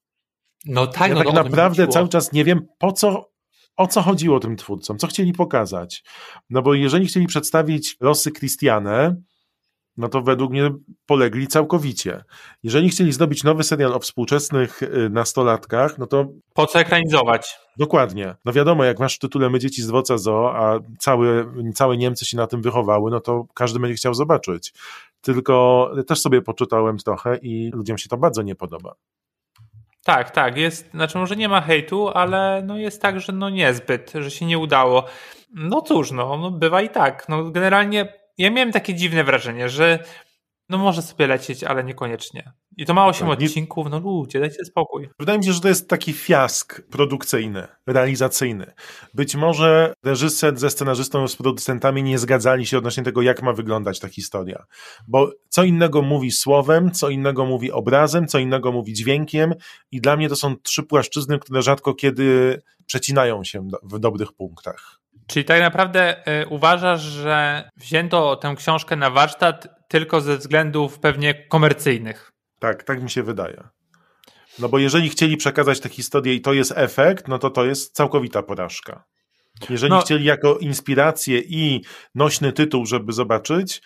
No 0.65 0.87
tak, 0.87 1.09
Ja 1.09 1.15
no 1.15 1.23
tak 1.23 1.33
no, 1.33 1.43
naprawdę 1.43 1.87
cały 1.87 2.09
czas 2.09 2.31
nie 2.31 2.43
wiem, 2.43 2.67
po 2.77 2.91
co, 2.91 3.31
o 3.77 3.87
co 3.87 4.01
chodziło 4.01 4.39
tym 4.39 4.55
twórcom, 4.55 4.97
co 4.97 5.07
chcieli 5.07 5.33
pokazać. 5.33 6.03
No 6.49 6.61
bo 6.61 6.73
jeżeli 6.73 7.05
chcieli 7.05 7.27
przedstawić 7.27 7.97
losy 7.99 8.31
Christiane, 8.31 9.15
no 9.97 10.09
to 10.09 10.21
według 10.21 10.51
mnie 10.51 10.71
polegli 11.05 11.47
całkowicie. 11.47 12.23
Jeżeli 12.63 12.89
chcieli 12.89 13.11
zdobyć 13.11 13.43
nowy 13.43 13.63
serial 13.63 13.93
o 13.93 13.99
współczesnych 13.99 14.83
y, 14.83 15.09
nastolatkach, 15.09 15.97
no 15.97 16.07
to 16.07 16.25
Po 16.53 16.67
co 16.67 16.79
ekranizować? 16.79 17.59
Dokładnie. 17.77 18.35
No 18.45 18.53
wiadomo, 18.53 18.83
jak 18.83 18.99
masz 18.99 19.15
w 19.15 19.19
tytule 19.19 19.49
My 19.49 19.59
dzieci 19.59 19.81
z 19.81 19.87
dworca 19.87 20.17
zoo, 20.17 20.55
a 20.55 20.79
całe, 20.99 21.53
całe 21.75 21.97
Niemcy 21.97 22.25
się 22.25 22.37
na 22.37 22.47
tym 22.47 22.61
wychowały, 22.61 23.11
no 23.11 23.19
to 23.19 23.45
każdy 23.53 23.79
będzie 23.79 23.95
chciał 23.95 24.13
zobaczyć. 24.13 24.73
Tylko 25.21 25.91
też 26.07 26.21
sobie 26.21 26.41
poczytałem 26.41 26.97
trochę 26.97 27.37
i 27.37 27.71
ludziom 27.73 27.97
się 27.97 28.09
to 28.09 28.17
bardzo 28.17 28.41
nie 28.41 28.55
podoba. 28.55 28.95
Tak, 30.03 30.31
tak, 30.31 30.57
jest, 30.57 30.91
znaczy 30.91 31.17
może 31.17 31.35
nie 31.35 31.49
ma 31.49 31.61
hejtu, 31.61 32.09
ale 32.09 32.63
no 32.65 32.77
jest 32.77 33.01
tak, 33.01 33.19
że 33.19 33.33
no 33.33 33.49
niezbyt, 33.49 34.13
że 34.15 34.31
się 34.31 34.45
nie 34.45 34.57
udało. 34.57 35.05
No 35.53 35.81
cóż, 35.81 36.11
no, 36.11 36.37
no 36.37 36.51
bywa 36.51 36.81
i 36.81 36.89
tak. 36.89 37.29
No 37.29 37.43
generalnie 37.51 38.18
ja 38.39 38.51
miałem 38.51 38.71
takie 38.71 38.93
dziwne 38.93 39.23
wrażenie, 39.23 39.69
że 39.69 39.99
no 40.69 40.77
może 40.77 41.01
sobie 41.01 41.27
lecieć, 41.27 41.63
ale 41.63 41.83
niekoniecznie. 41.83 42.51
I 42.77 42.85
to 42.85 42.93
ma 42.93 43.07
8 43.07 43.27
Tak, 43.27 43.39
odcinków, 43.39 43.87
no 43.89 43.99
ludzie, 43.99 44.39
dajcie 44.39 44.65
spokój. 44.65 45.09
Wydaje 45.19 45.39
mi 45.39 45.45
się, 45.45 45.53
że 45.53 45.61
to 45.61 45.67
jest 45.67 45.89
taki 45.89 46.13
fiask 46.13 46.81
produkcyjny, 46.91 47.67
realizacyjny. 47.87 48.73
Być 49.13 49.35
może 49.35 49.93
reżyser 50.03 50.57
ze 50.57 50.69
scenarzystą, 50.69 51.27
z 51.27 51.35
producentami 51.35 52.03
nie 52.03 52.19
zgadzali 52.19 52.65
się 52.65 52.77
odnośnie 52.77 53.03
tego, 53.03 53.21
jak 53.21 53.41
ma 53.41 53.53
wyglądać 53.53 53.99
ta 53.99 54.07
historia. 54.07 54.63
Bo 55.07 55.31
co 55.49 55.63
innego 55.63 56.01
mówi 56.01 56.31
słowem, 56.31 56.91
co 56.91 57.09
innego 57.09 57.45
mówi 57.45 57.71
obrazem, 57.71 58.27
co 58.27 58.39
innego 58.39 58.71
mówi 58.71 58.93
dźwiękiem 58.93 59.53
i 59.91 60.01
dla 60.01 60.17
mnie 60.17 60.29
to 60.29 60.35
są 60.35 60.55
trzy 60.55 60.83
płaszczyzny, 60.83 61.39
które 61.39 61.61
rzadko 61.61 61.93
kiedy 61.93 62.61
przecinają 62.85 63.43
się 63.43 63.67
w 63.83 63.99
dobrych 63.99 64.33
punktach. 64.33 64.98
Czyli 65.29 65.45
tak 65.45 65.61
naprawdę 65.61 66.27
y, 66.43 66.47
uważasz, 66.47 67.01
że 67.01 67.69
wzięto 67.77 68.35
tę 68.35 68.53
książkę 68.57 68.95
na 68.95 69.09
warsztat 69.09 69.67
tylko 69.87 70.21
ze 70.21 70.37
względów 70.37 70.99
pewnie 70.99 71.33
komercyjnych. 71.33 72.31
Tak, 72.59 72.83
tak 72.83 73.03
mi 73.03 73.09
się 73.09 73.23
wydaje. 73.23 73.63
No 74.59 74.69
bo 74.69 74.79
jeżeli 74.79 75.09
chcieli 75.09 75.37
przekazać 75.37 75.79
tę 75.79 75.89
historię 75.89 76.33
i 76.33 76.41
to 76.41 76.53
jest 76.53 76.73
efekt, 76.75 77.27
no 77.27 77.39
to 77.39 77.49
to 77.49 77.65
jest 77.65 77.95
całkowita 77.95 78.43
porażka. 78.43 79.03
Jeżeli 79.69 79.89
No. 79.93 80.01
chcieli 80.01 80.25
jako 80.25 80.57
inspirację 80.57 81.39
i 81.39 81.81
nośny 82.15 82.53
tytuł, 82.53 82.85
żeby 82.85 83.13
zobaczyć, 83.13 83.81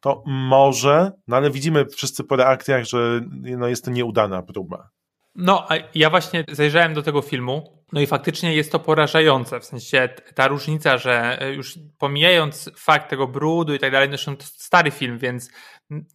to 0.00 0.22
może, 0.26 1.12
no 1.28 1.36
ale 1.36 1.50
widzimy 1.50 1.86
wszyscy 1.86 2.24
po 2.24 2.36
reakcjach, 2.36 2.84
że 2.84 3.20
no 3.42 3.68
jest 3.68 3.84
to 3.84 3.90
nieudana 3.90 4.42
próba. 4.42 4.88
No, 5.34 5.66
a 5.68 5.74
ja 5.94 6.10
właśnie 6.10 6.44
zajrzałem 6.52 6.94
do 6.94 7.02
tego 7.02 7.22
filmu, 7.22 7.73
no 7.94 8.00
i 8.00 8.06
faktycznie 8.06 8.54
jest 8.54 8.72
to 8.72 8.78
porażające. 8.78 9.60
W 9.60 9.64
sensie 9.64 10.08
ta 10.34 10.48
różnica, 10.48 10.98
że 10.98 11.42
e, 11.42 11.52
już 11.52 11.78
pomijając 11.98 12.70
fakt 12.76 13.10
tego 13.10 13.28
brudu 13.28 13.74
i 13.74 13.78
tak 13.78 13.92
dalej, 13.92 14.08
zresztą 14.08 14.36
to 14.36 14.42
jest 14.42 14.62
stary 14.62 14.90
film, 14.90 15.18
więc 15.18 15.50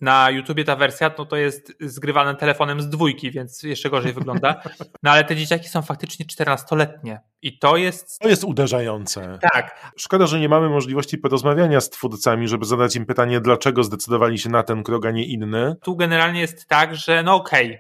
na 0.01 0.29
YouTubie 0.29 0.63
ta 0.63 0.75
wersja 0.75 1.11
no 1.17 1.25
to 1.25 1.35
jest 1.35 1.73
zgrywana 1.79 2.33
telefonem 2.33 2.81
z 2.81 2.89
dwójki, 2.89 3.31
więc 3.31 3.63
jeszcze 3.63 3.89
gorzej 3.89 4.13
wygląda. 4.13 4.55
No 5.03 5.11
ale 5.11 5.23
te 5.23 5.35
dzieciaki 5.35 5.67
są 5.67 5.81
faktycznie 5.81 6.25
14-letnie 6.25 7.21
i 7.41 7.59
to 7.59 7.77
jest. 7.77 8.19
To 8.19 8.29
jest 8.29 8.43
uderzające. 8.43 9.39
Tak, 9.53 9.91
Szkoda, 9.97 10.27
że 10.27 10.39
nie 10.39 10.49
mamy 10.49 10.69
możliwości 10.69 11.17
porozmawiania 11.17 11.81
z 11.81 11.89
twórcami, 11.89 12.47
żeby 12.47 12.65
zadać 12.65 12.95
im 12.95 13.05
pytanie, 13.05 13.41
dlaczego 13.41 13.83
zdecydowali 13.83 14.39
się 14.39 14.49
na 14.49 14.63
ten 14.63 14.83
krok, 14.83 15.05
a 15.05 15.11
nie 15.11 15.25
inny. 15.25 15.75
tu 15.83 15.95
generalnie 15.95 16.41
jest 16.41 16.67
tak, 16.67 16.95
że 16.95 17.23
no 17.23 17.35
okej, 17.35 17.79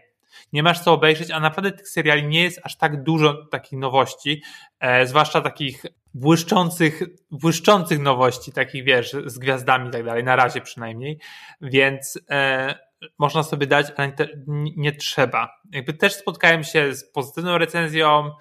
nie 0.53 0.63
masz 0.63 0.79
co 0.79 0.93
obejrzeć, 0.93 1.31
a 1.31 1.39
naprawdę 1.39 1.71
tych 1.71 1.89
seriali 1.89 2.27
nie 2.27 2.43
jest 2.43 2.59
aż 2.63 2.77
tak 2.77 3.03
dużo 3.03 3.45
takich 3.45 3.79
nowości, 3.79 4.41
e, 4.79 5.07
zwłaszcza 5.07 5.41
takich 5.41 5.85
błyszczących, 6.13 7.01
błyszczących 7.31 7.99
nowości, 7.99 8.51
takich 8.51 8.83
wiesz, 8.83 9.15
z 9.25 9.39
gwiazdami 9.39 9.89
i 9.89 9.91
tak 9.91 10.05
dalej, 10.05 10.23
na 10.23 10.35
razie 10.35 10.61
przynajmniej, 10.61 11.19
więc 11.61 12.19
e, 12.29 12.75
można 13.19 13.43
sobie 13.43 13.67
dać, 13.67 13.87
ale 13.97 14.13
nie, 14.47 14.71
nie, 14.77 14.91
trzeba. 14.91 15.49
Jakby 15.71 15.93
też 15.93 16.13
spotkałem 16.13 16.63
się 16.63 16.95
z 16.95 17.11
pozytywną 17.11 17.57
recenzją, 17.57 18.31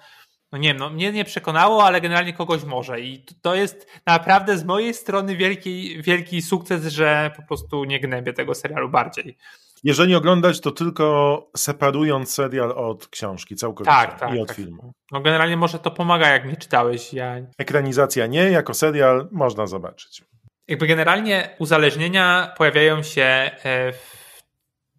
no 0.51 0.57
nie 0.57 0.67
wiem, 0.67 0.77
no 0.77 0.89
mnie 0.89 1.11
nie 1.11 1.25
przekonało, 1.25 1.85
ale 1.85 2.01
generalnie 2.01 2.33
kogoś 2.33 2.63
może 2.63 3.01
i 3.01 3.25
to 3.41 3.55
jest 3.55 3.87
naprawdę 4.05 4.57
z 4.57 4.65
mojej 4.65 4.93
strony 4.93 5.35
wielki, 5.35 6.01
wielki 6.01 6.41
sukces, 6.41 6.85
że 6.85 7.31
po 7.35 7.43
prostu 7.43 7.83
nie 7.83 7.99
gnębię 7.99 8.33
tego 8.33 8.55
serialu 8.55 8.89
bardziej. 8.89 9.37
Jeżeli 9.83 10.15
oglądać, 10.15 10.61
to 10.61 10.71
tylko 10.71 11.49
separując 11.57 12.33
serial 12.33 12.71
od 12.71 13.07
książki 13.07 13.55
całkowicie 13.55 13.95
Tak, 13.95 14.19
tak, 14.19 14.33
i 14.33 14.39
od 14.39 14.47
tak. 14.47 14.57
filmu. 14.57 14.91
No 15.11 15.21
generalnie 15.21 15.57
może 15.57 15.79
to 15.79 15.91
pomaga, 15.91 16.29
jak 16.29 16.45
nie 16.45 16.57
czytałeś. 16.57 17.13
Ja... 17.13 17.35
Ekranizacja 17.57 18.27
nie, 18.27 18.43
jako 18.51 18.73
serial 18.73 19.27
można 19.31 19.67
zobaczyć. 19.67 20.23
Jakby 20.67 20.87
generalnie 20.87 21.55
uzależnienia 21.59 22.53
pojawiają 22.57 23.03
się 23.03 23.21
e, 23.23 23.91
w 23.91 24.19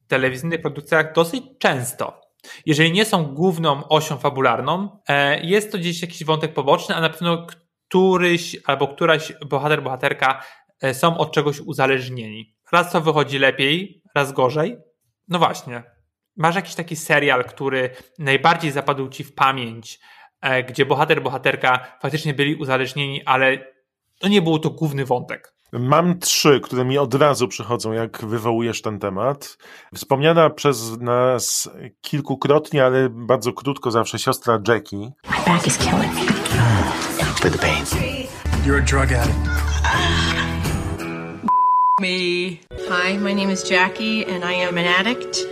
telewizyjnych 0.08 0.60
produkcjach 0.60 1.14
dosyć 1.14 1.42
często. 1.58 2.20
Jeżeli 2.66 2.92
nie 2.92 3.04
są 3.04 3.24
główną 3.24 3.88
osią 3.88 4.18
fabularną, 4.18 5.00
e, 5.08 5.40
jest 5.40 5.72
to 5.72 5.78
gdzieś 5.78 6.02
jakiś 6.02 6.24
wątek 6.24 6.54
poboczny, 6.54 6.94
a 6.94 7.00
na 7.00 7.10
pewno 7.10 7.46
któryś 7.88 8.56
albo 8.66 8.88
któraś 8.88 9.32
bohater, 9.46 9.82
bohaterka 9.82 10.42
e, 10.82 10.94
są 10.94 11.18
od 11.18 11.32
czegoś 11.32 11.60
uzależnieni. 11.60 12.54
Raz 12.72 12.92
to 12.92 13.00
wychodzi 13.00 13.38
lepiej, 13.38 13.99
raz 14.14 14.32
gorzej. 14.32 14.78
No 15.28 15.38
właśnie. 15.38 15.82
Masz 16.36 16.54
jakiś 16.54 16.74
taki 16.74 16.96
serial, 16.96 17.44
który 17.44 17.90
najbardziej 18.18 18.70
zapadł 18.70 19.08
ci 19.08 19.24
w 19.24 19.34
pamięć, 19.34 20.00
e, 20.40 20.64
gdzie 20.64 20.86
bohater, 20.86 21.22
bohaterka 21.22 21.96
faktycznie 22.00 22.34
byli 22.34 22.54
uzależnieni, 22.54 23.24
ale 23.24 23.72
to 24.18 24.28
nie 24.28 24.42
był 24.42 24.58
to 24.58 24.70
główny 24.70 25.04
wątek. 25.04 25.54
Mam 25.72 26.18
trzy, 26.18 26.60
które 26.60 26.84
mi 26.84 26.98
od 26.98 27.14
razu 27.14 27.48
przychodzą, 27.48 27.92
jak 27.92 28.24
wywołujesz 28.24 28.82
ten 28.82 28.98
temat. 28.98 29.58
Wspomniana 29.94 30.50
przez 30.50 31.00
nas 31.00 31.70
kilkukrotnie, 32.00 32.84
ale 32.84 33.08
bardzo 33.10 33.52
krótko 33.52 33.90
zawsze 33.90 34.18
siostra 34.18 34.58
Jackie. 34.68 35.12
You're 38.64 38.78
a 38.78 38.82
drug 38.82 39.12
addict. 39.12 39.50
Me. 42.00 42.69
Hi, 42.90 43.16
my 43.18 43.32
name 43.32 43.50
is 43.50 43.62
Jackie, 43.62 44.24
and 44.26 44.44
I 44.44 44.52
am 44.52 44.76
an 44.76 44.84
addict. 44.84 45.46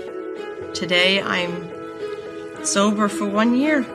Today 0.75 1.23
I'm 1.23 1.71
sober 2.65 3.09
for 3.09 3.29
one 3.29 3.55
year. 3.55 3.87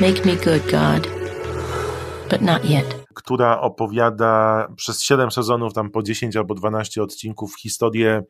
Make 0.00 0.24
me 0.24 0.36
good, 0.36 0.62
God. 0.70 1.08
But 2.30 2.42
not 2.42 2.64
yet. 2.64 2.98
która 3.14 3.60
opowiada 3.60 4.68
przez 4.76 5.02
7 5.02 5.30
sezonów, 5.30 5.72
tam 5.72 5.90
po 5.90 6.02
10 6.02 6.36
albo 6.36 6.54
12 6.54 7.02
odcinków, 7.02 7.56
historię 7.60 8.22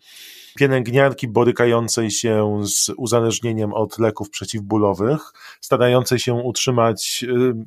pielęgniarki 0.57 1.29
borykającej 1.29 2.11
się 2.11 2.61
z 2.63 2.91
uzależnieniem 2.97 3.73
od 3.73 3.99
leków 3.99 4.31
przeciwbólowych, 4.31 5.33
starającej 5.61 6.19
się 6.19 6.35
utrzymać 6.35 7.25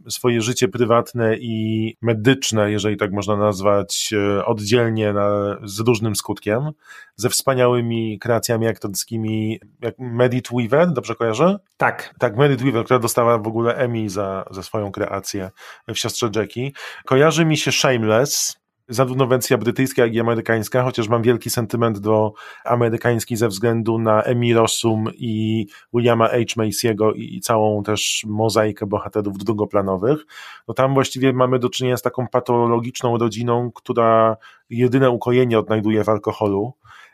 y, 0.07 0.11
swoje 0.11 0.41
życie 0.41 0.67
prywatne 0.67 1.37
i 1.37 1.95
medyczne, 2.01 2.71
jeżeli 2.71 2.97
tak 2.97 3.11
można 3.11 3.35
nazwać, 3.35 4.09
y, 4.13 4.45
oddzielnie 4.45 5.13
na, 5.13 5.57
z 5.63 5.79
różnym 5.79 6.15
skutkiem, 6.15 6.71
ze 7.15 7.29
wspaniałymi 7.29 8.19
kreacjami 8.19 8.67
aktorskimi, 8.67 9.59
jak 9.81 9.99
Medit 9.99 10.47
Weaver, 10.51 10.93
dobrze 10.93 11.15
kojarzę? 11.15 11.59
Tak. 11.77 12.15
Tak, 12.19 12.37
Meredith 12.37 12.63
Weaver, 12.63 12.85
która 12.85 12.99
dostała 12.99 13.37
w 13.37 13.47
ogóle 13.47 13.75
Emmy 13.75 14.09
za, 14.09 14.45
za 14.51 14.63
swoją 14.63 14.91
kreację 14.91 15.51
w 15.87 15.95
siostrze 15.95 16.29
Jackie. 16.35 16.71
Kojarzy 17.05 17.45
mi 17.45 17.57
się 17.57 17.71
Shameless, 17.71 18.60
zarówno 18.91 19.27
wersja 19.27 19.57
brytyjska, 19.57 20.01
jak 20.01 20.13
i 20.13 20.19
amerykańska, 20.19 20.83
chociaż 20.83 21.07
mam 21.07 21.21
wielki 21.21 21.49
sentyment 21.49 21.99
do 21.99 22.33
amerykańskiej 22.65 23.37
ze 23.37 23.47
względu 23.47 23.99
na 23.99 24.23
Emmy 24.23 24.53
Rossum 24.53 25.09
i 25.13 25.65
Williama 25.93 26.27
H. 26.27 26.37
Macy'ego 26.57 27.15
i, 27.15 27.35
i 27.35 27.41
całą 27.41 27.83
też 27.83 28.25
mozaikę 28.27 28.85
bohaterów 28.85 29.37
drugoplanowych. 29.37 30.25
No 30.67 30.73
tam 30.73 30.93
właściwie 30.93 31.33
mamy 31.33 31.59
do 31.59 31.69
czynienia 31.69 31.97
z 31.97 32.01
taką 32.01 32.27
patologiczną 32.27 33.17
rodziną, 33.17 33.71
która 33.71 34.37
jedyne 34.69 35.09
ukojenie 35.09 35.59
odnajduje 35.59 36.03
w 36.03 36.09
alkoholu 36.09 36.73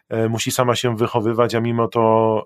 e, 0.09 0.29
musi 0.29 0.51
sama 0.51 0.75
się 0.75 0.95
wychowywać, 0.95 1.55
a 1.55 1.59
mimo 1.59 1.87
to 1.87 2.01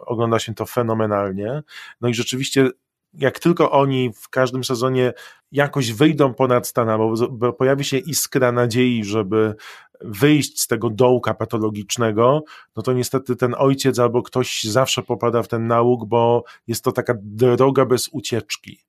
ogląda 0.05 0.39
się 0.39 0.53
to 0.53 0.65
fenomenalnie. 0.65 1.63
No 2.01 2.09
i 2.09 2.13
rzeczywiście, 2.13 2.69
jak 3.13 3.39
tylko 3.39 3.71
oni 3.71 4.11
w 4.13 4.29
każdym 4.29 4.63
sezonie 4.63 5.13
jakoś 5.51 5.93
wyjdą 5.93 6.33
ponad 6.33 6.67
stan, 6.67 6.97
bo, 6.97 7.13
bo 7.31 7.53
pojawi 7.53 7.83
się 7.83 7.97
iskra 7.97 8.51
nadziei, 8.51 9.03
żeby 9.03 9.55
wyjść 10.01 10.61
z 10.61 10.67
tego 10.67 10.89
dołka 10.89 11.33
patologicznego, 11.33 12.43
no 12.75 12.83
to 12.83 12.93
niestety 12.93 13.35
ten 13.35 13.55
ojciec 13.57 13.99
albo 13.99 14.23
ktoś 14.23 14.63
zawsze 14.63 15.03
popada 15.03 15.43
w 15.43 15.47
ten 15.47 15.67
nałóg, 15.67 16.05
bo 16.05 16.43
jest 16.67 16.83
to 16.83 16.91
taka 16.91 17.13
droga 17.21 17.85
bez 17.85 18.09
ucieczki. 18.11 18.79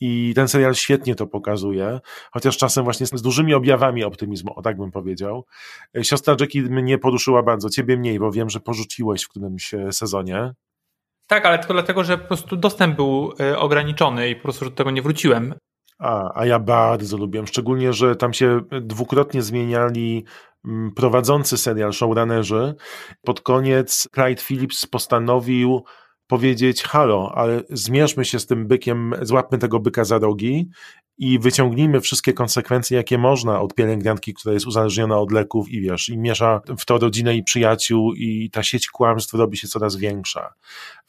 I 0.00 0.32
ten 0.34 0.48
serial 0.48 0.74
świetnie 0.74 1.14
to 1.14 1.26
pokazuje, 1.26 2.00
chociaż 2.32 2.56
czasem 2.56 2.84
właśnie 2.84 3.06
z 3.06 3.22
dużymi 3.22 3.54
objawami 3.54 4.04
optymizmu, 4.04 4.52
o 4.58 4.62
tak 4.62 4.76
bym 4.76 4.90
powiedział. 4.90 5.46
Siostra 6.02 6.36
Jackie 6.40 6.62
mnie 6.62 6.98
poruszyła 6.98 7.42
bardzo, 7.42 7.70
ciebie 7.70 7.96
mniej, 7.96 8.18
bo 8.18 8.32
wiem, 8.32 8.50
że 8.50 8.60
porzuciłeś 8.60 9.22
w 9.22 9.28
którymś 9.28 9.74
e, 9.74 9.92
sezonie. 9.92 10.54
Tak, 11.30 11.46
ale 11.46 11.58
tylko 11.58 11.72
dlatego, 11.72 12.04
że 12.04 12.18
po 12.18 12.26
prostu 12.26 12.56
dostęp 12.56 12.96
był 12.96 13.32
y, 13.40 13.58
ograniczony 13.58 14.30
i 14.30 14.36
po 14.36 14.42
prostu 14.42 14.64
do 14.64 14.70
tego 14.70 14.90
nie 14.90 15.02
wróciłem. 15.02 15.54
A, 15.98 16.40
a 16.40 16.46
ja 16.46 16.58
bardzo 16.58 17.16
lubiłem, 17.16 17.46
szczególnie, 17.46 17.92
że 17.92 18.16
tam 18.16 18.32
się 18.32 18.60
dwukrotnie 18.80 19.42
zmieniali 19.42 20.24
mm, 20.64 20.92
prowadzący 20.94 21.58
serial, 21.58 21.92
showrunnerzy. 21.92 22.74
Pod 23.22 23.40
koniec 23.40 24.08
Clyde 24.14 24.42
Phillips 24.42 24.86
postanowił 24.86 25.84
powiedzieć, 26.26 26.82
halo, 26.82 27.32
ale 27.34 27.62
zmierzmy 27.68 28.24
się 28.24 28.38
z 28.38 28.46
tym 28.46 28.66
bykiem, 28.66 29.14
złapmy 29.22 29.58
tego 29.58 29.80
byka 29.80 30.04
za 30.04 30.18
rogi 30.18 30.68
i 31.20 31.38
wyciągnijmy 31.38 32.00
wszystkie 32.00 32.32
konsekwencje, 32.32 32.96
jakie 32.96 33.18
można 33.18 33.60
od 33.60 33.74
pielęgniarki, 33.74 34.34
która 34.34 34.52
jest 34.54 34.66
uzależniona 34.66 35.18
od 35.18 35.32
leków 35.32 35.68
i 35.68 35.80
wiesz, 35.80 36.08
i 36.08 36.18
miesza 36.18 36.60
w 36.78 36.84
to 36.84 36.98
rodzinę 36.98 37.36
i 37.36 37.42
przyjaciół 37.42 38.14
i 38.14 38.50
ta 38.52 38.62
sieć 38.62 38.88
kłamstw 38.88 39.34
robi 39.34 39.56
się 39.56 39.68
coraz 39.68 39.96
większa. 39.96 40.54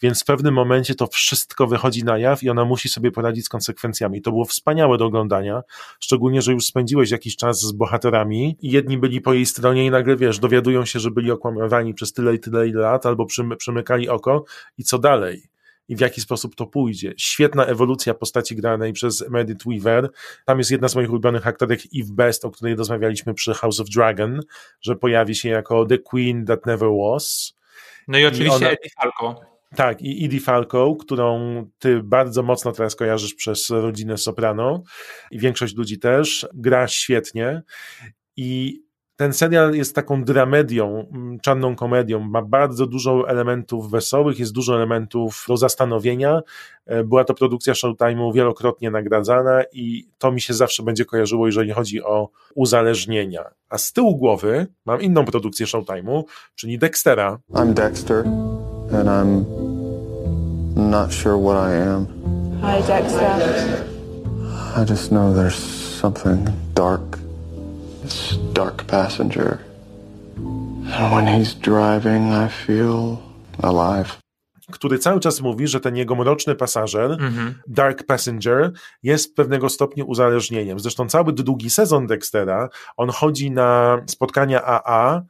Więc 0.02 0.21
w 0.21 0.26
pewnym 0.26 0.54
momencie 0.54 0.95
to 0.95 1.08
wszystko 1.08 1.67
wychodzi 1.67 2.04
na 2.04 2.17
jaw 2.17 2.43
i 2.43 2.50
ona 2.50 2.65
musi 2.65 2.89
sobie 2.89 3.12
poradzić 3.12 3.45
z 3.45 3.50
konsekwencjami. 3.50 4.21
To 4.21 4.32
było 4.32 4.45
wspaniałe 4.45 4.97
do 4.97 5.06
oglądania, 5.06 5.62
szczególnie, 6.00 6.41
że 6.41 6.52
już 6.52 6.65
spędziłeś 6.65 7.12
jakiś 7.12 7.36
czas 7.36 7.62
z 7.62 7.71
bohaterami 7.71 8.58
i 8.62 8.71
jedni 8.71 8.97
byli 8.97 9.21
po 9.21 9.34
jej 9.34 9.45
stronie 9.45 9.86
i 9.86 9.91
nagle, 9.91 10.15
wiesz, 10.15 10.39
dowiadują 10.39 10.86
się, 10.86 11.00
że 11.00 11.12
byli 11.12 11.32
okłamywani 11.32 11.93
przez 11.93 12.13
tyle 12.13 12.36
i 12.36 12.39
tyle 12.39 12.65
lat 12.65 13.06
albo 13.06 13.26
przymy- 13.26 13.56
przymykali 13.56 14.10
oko 14.10 14.43
i 14.78 14.84
co 14.84 15.00
dalej? 15.00 15.52
I 15.91 15.95
w 15.95 15.99
jaki 15.99 16.21
sposób 16.21 16.56
to 16.56 16.67
pójdzie. 16.67 17.13
Świetna 17.17 17.65
ewolucja 17.65 18.13
postaci 18.13 18.56
granej 18.56 18.93
przez 18.93 19.30
Meredith 19.30 19.65
Weaver. 19.67 20.10
Tam 20.45 20.58
jest 20.58 20.71
jedna 20.71 20.88
z 20.88 20.95
moich 20.95 21.10
ulubionych 21.10 21.47
aktorek 21.47 21.80
Eve 21.95 22.13
Best, 22.13 22.45
o 22.45 22.51
której 22.51 22.75
rozmawialiśmy 22.75 23.34
przy 23.34 23.54
House 23.54 23.80
of 23.80 23.89
Dragon, 23.89 24.39
że 24.82 24.95
pojawi 24.95 25.36
się 25.36 25.49
jako 25.49 25.86
The 25.86 25.97
Queen 25.97 26.45
That 26.45 26.65
Never 26.65 26.89
Was. 26.89 27.54
No 28.08 28.17
i 28.17 28.25
oczywiście 28.25 28.56
ona- 28.56 28.69
Eddie 28.69 28.89
Falco. 29.01 29.41
Tak, 29.75 30.01
i 30.01 30.25
Edie 30.25 30.39
Falco, 30.39 30.95
którą 30.95 31.65
ty 31.80 32.04
bardzo 32.04 32.43
mocno 32.43 32.71
teraz 32.71 32.95
kojarzysz 32.95 33.34
przez 33.34 33.69
rodzinę 33.69 34.17
Soprano 34.17 34.84
i 35.32 35.39
większość 35.39 35.75
ludzi 35.75 35.99
też, 35.99 36.47
gra 36.54 36.88
świetnie 36.88 37.62
i 38.38 38.82
ten 39.15 39.34
serial 39.34 39.74
jest 39.74 39.95
taką 39.95 40.24
dramedią, 40.24 41.08
mm, 41.13 41.39
czarną 41.39 41.76
komedią. 41.76 42.19
Ma 42.19 42.41
bardzo 42.41 42.88
dużo 42.88 43.30
elementów 43.30 43.91
wesołych, 43.91 44.39
jest 44.39 44.52
dużo 44.52 44.76
elementów 44.76 45.45
do 45.47 45.58
zastanowienia. 45.58 46.41
E, 46.86 47.04
była 47.04 47.24
to 47.24 47.34
produkcja 47.34 47.74
Showtime'u 47.74 48.34
wielokrotnie 48.34 48.91
nagradzana 48.91 49.63
i 49.74 50.08
to 50.17 50.32
mi 50.32 50.41
się 50.41 50.54
zawsze 50.54 50.84
będzie 50.84 51.06
kojarzyło, 51.06 51.45
jeżeli 51.45 51.71
chodzi 51.71 52.04
o 52.04 52.30
uzależnienia. 52.56 53.43
A 53.69 53.78
z 53.78 53.93
tyłu 53.93 54.17
głowy 54.17 54.67
mam 54.86 55.02
inną 55.02 55.26
produkcję 55.26 55.65
Showtime'u, 55.65 56.24
czyli 56.56 56.80
Dextera. 56.80 57.38
I'm 57.54 57.74
Dexter 57.74 58.26
and 58.93 59.08
I'm 59.08 59.45
not 60.76 61.13
sure 61.13 61.38
what 61.38 61.69
I 61.69 61.74
am. 61.74 62.06
Hi, 62.62 62.88
Dexter. 62.88 63.28
I 64.78 64.86
just 64.89 65.10
know 65.10 65.36
there's 65.36 65.60
something 66.02 66.50
dark 66.76 67.20
This 68.03 68.37
dark 68.53 68.83
passenger. 68.87 69.59
And 70.37 71.13
when 71.13 71.27
he's 71.27 71.53
driving, 71.53 72.31
I 72.31 72.49
feel 72.49 73.17
alive. 73.63 74.21
Który 74.71 74.99
cały 74.99 75.19
czas 75.19 75.41
mówi, 75.41 75.67
że 75.67 75.79
ten 75.79 75.95
jego 75.95 76.15
mroczny 76.15 76.55
pasażer, 76.55 77.17
Dark 77.67 78.03
Passenger, 78.03 78.71
jest 79.03 79.35
pewnego 79.35 79.69
stopnia 79.69 80.05
uzależnieniem. 80.05 80.79
Zresztą 80.79 81.09
cały 81.09 81.33
drugi 81.33 81.69
sezon 81.69 82.07
Dextera, 82.07 82.69
on 82.97 83.09
chodzi 83.09 83.51
na 83.51 84.01
spotkania 84.07 84.65
AA 84.65 85.21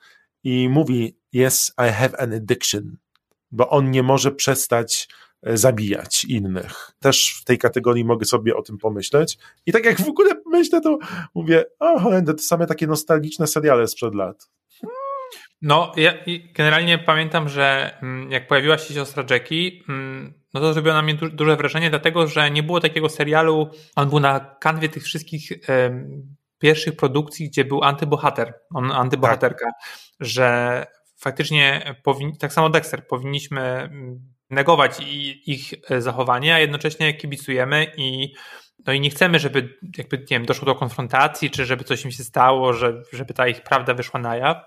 i 0.44 0.70
mówi: 0.70 1.18
Yes, 1.34 1.72
I 1.78 1.92
have 1.92 2.20
an 2.20 2.34
addiction, 2.34 2.98
bo 3.52 3.70
on 3.70 3.92
nie 3.92 4.04
może 4.04 4.32
przestać 4.32 5.10
zabijać 5.44 6.26
innych. 6.26 6.92
Też 7.00 7.40
w 7.42 7.46
tej 7.46 7.58
kategorii 7.58 8.06
mogę 8.06 8.26
sobie 8.26 8.56
o 8.56 8.62
tym 8.62 8.78
pomyśleć. 8.78 9.38
I 9.66 9.72
tak 9.72 9.86
jak 9.86 10.02
w 10.02 10.10
ogóle 10.10 10.32
myślę, 10.46 10.82
to 10.82 10.98
mówię, 11.36 11.66
o 11.80 12.00
Holender, 12.00 12.36
to 12.36 12.42
same 12.42 12.68
takie 12.68 12.88
nostalgiczne 12.88 13.48
seriale 13.48 13.88
sprzed 13.88 14.16
lat. 14.16 14.50
No, 15.62 15.92
ja 15.96 16.14
generalnie 16.54 16.98
pamiętam, 16.98 17.50
że 17.50 17.98
mm, 18.02 18.32
jak 18.32 18.48
pojawiła 18.48 18.78
się 18.78 18.94
siostra 18.94 19.24
Jackie, 19.30 19.84
mm, 19.90 20.34
no 20.54 20.62
to 20.62 20.74
zrobiło 20.74 20.94
na 20.94 21.02
mnie 21.02 21.14
duże 21.14 21.56
wrażenie, 21.56 21.90
dlatego 21.90 22.28
że 22.28 22.52
nie 22.52 22.64
było 22.64 22.80
takiego 22.80 23.10
serialu, 23.10 23.70
on 23.96 24.10
był 24.10 24.20
na 24.20 24.40
kanwie 24.40 24.90
tych 24.90 25.04
wszystkich 25.04 25.52
um, 25.70 26.36
pierwszich 26.60 26.96
produkcji, 26.96 27.50
gdzie 27.50 27.66
był 27.66 27.84
antybohater, 27.84 28.54
on 28.74 28.92
antybohaterka, 28.92 29.66
tak. 29.66 29.74
że 30.20 30.86
faktycznie, 31.18 31.96
tak 32.40 32.54
samo 32.54 32.70
Dexter, 32.70 33.08
powinniśmy 33.08 33.62
mm, 33.62 34.20
negować 34.52 34.98
ich 35.46 35.74
e, 35.90 36.02
zachowanie, 36.02 36.56
a 36.56 36.60
jednocześnie 36.60 37.14
kibicujemy 37.14 37.92
i 37.98 38.34
no 38.86 38.94
i 38.94 39.00
nie 39.00 39.10
chcemy, 39.10 39.40
żeby 39.40 39.80
jakby, 39.98 40.18
nie 40.18 40.26
wiem, 40.30 40.46
doszło 40.46 40.66
do 40.66 40.76
konfrontacji, 40.76 41.50
czy 41.50 41.66
żeby 41.66 41.84
coś 41.84 42.06
im 42.06 42.12
się 42.12 42.24
stało, 42.24 42.74
że, 42.74 43.02
żeby 43.14 43.34
ta 43.34 43.48
ich 43.48 43.64
prawda 43.64 43.94
wyszła 43.94 44.20
na 44.20 44.36
jaw. 44.36 44.58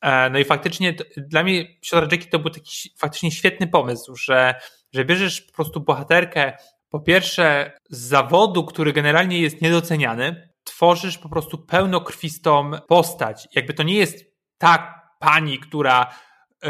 E, 0.00 0.30
no 0.30 0.38
i 0.38 0.44
faktycznie 0.44 0.94
dla 1.16 1.42
mnie 1.42 1.64
Jackie 1.92 2.30
to 2.30 2.38
był 2.38 2.50
taki 2.50 2.90
faktycznie 2.98 3.30
świetny 3.30 3.66
pomysł, 3.66 4.16
że, 4.16 4.54
że 4.92 5.04
bierzesz 5.04 5.40
po 5.40 5.52
prostu 5.52 5.80
bohaterkę 5.80 6.52
po 6.90 7.00
pierwsze 7.00 7.72
z 7.90 7.98
zawodu, 7.98 8.64
który 8.64 8.92
generalnie 8.92 9.40
jest 9.40 9.62
niedoceniany, 9.62 10.48
tworzysz 10.64 11.18
po 11.18 11.28
prostu 11.28 11.58
pełnokrwistą 11.58 12.70
postać. 12.88 13.48
Jakby 13.54 13.74
to 13.74 13.82
nie 13.82 13.94
jest 13.94 14.24
ta 14.58 15.02
pani, 15.18 15.58
która 15.58 16.14
y, 16.64 16.68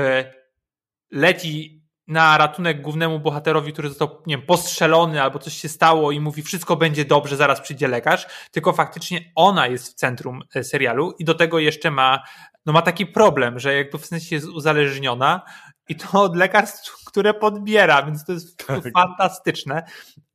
leci 1.11 1.78
na 2.09 2.39
ratunek 2.39 2.83
głównemu 2.83 3.21
bohaterowi, 3.21 3.73
który 3.73 3.89
został 3.89 4.23
nie 4.27 4.37
wiem, 4.37 4.47
postrzelony 4.47 5.23
albo 5.23 5.39
coś 5.39 5.55
się 5.55 5.69
stało 5.69 6.13
i 6.13 6.21
mówi 6.21 6.43
wszystko 6.43 6.77
będzie 6.77 7.05
dobrze, 7.05 7.37
zaraz 7.37 7.61
przyjdzie 7.61 7.89
lekarz, 7.89 8.27
tylko 8.51 8.73
faktycznie 8.73 9.33
ona 9.35 9.67
jest 9.67 9.93
w 9.93 9.95
centrum 9.95 10.43
e, 10.55 10.65
serialu 10.65 11.15
i 11.19 11.25
do 11.25 11.35
tego 11.35 11.59
jeszcze 11.59 11.91
ma, 11.91 12.23
no 12.67 12.73
ma 12.73 12.83
taki 12.83 13.07
problem, 13.07 13.59
że 13.59 13.75
jakby 13.75 13.99
w 13.99 14.07
sensie 14.07 14.37
jest 14.37 14.49
uzależniona 14.49 15.43
i 15.89 15.97
to 15.97 16.23
od 16.23 16.37
lekarstw, 16.37 16.97
które 17.11 17.35
podbiera, 17.35 18.03
więc 18.03 18.25
to 18.25 18.33
jest 18.33 18.67
tak. 18.67 18.93
fantastyczne. 18.93 19.83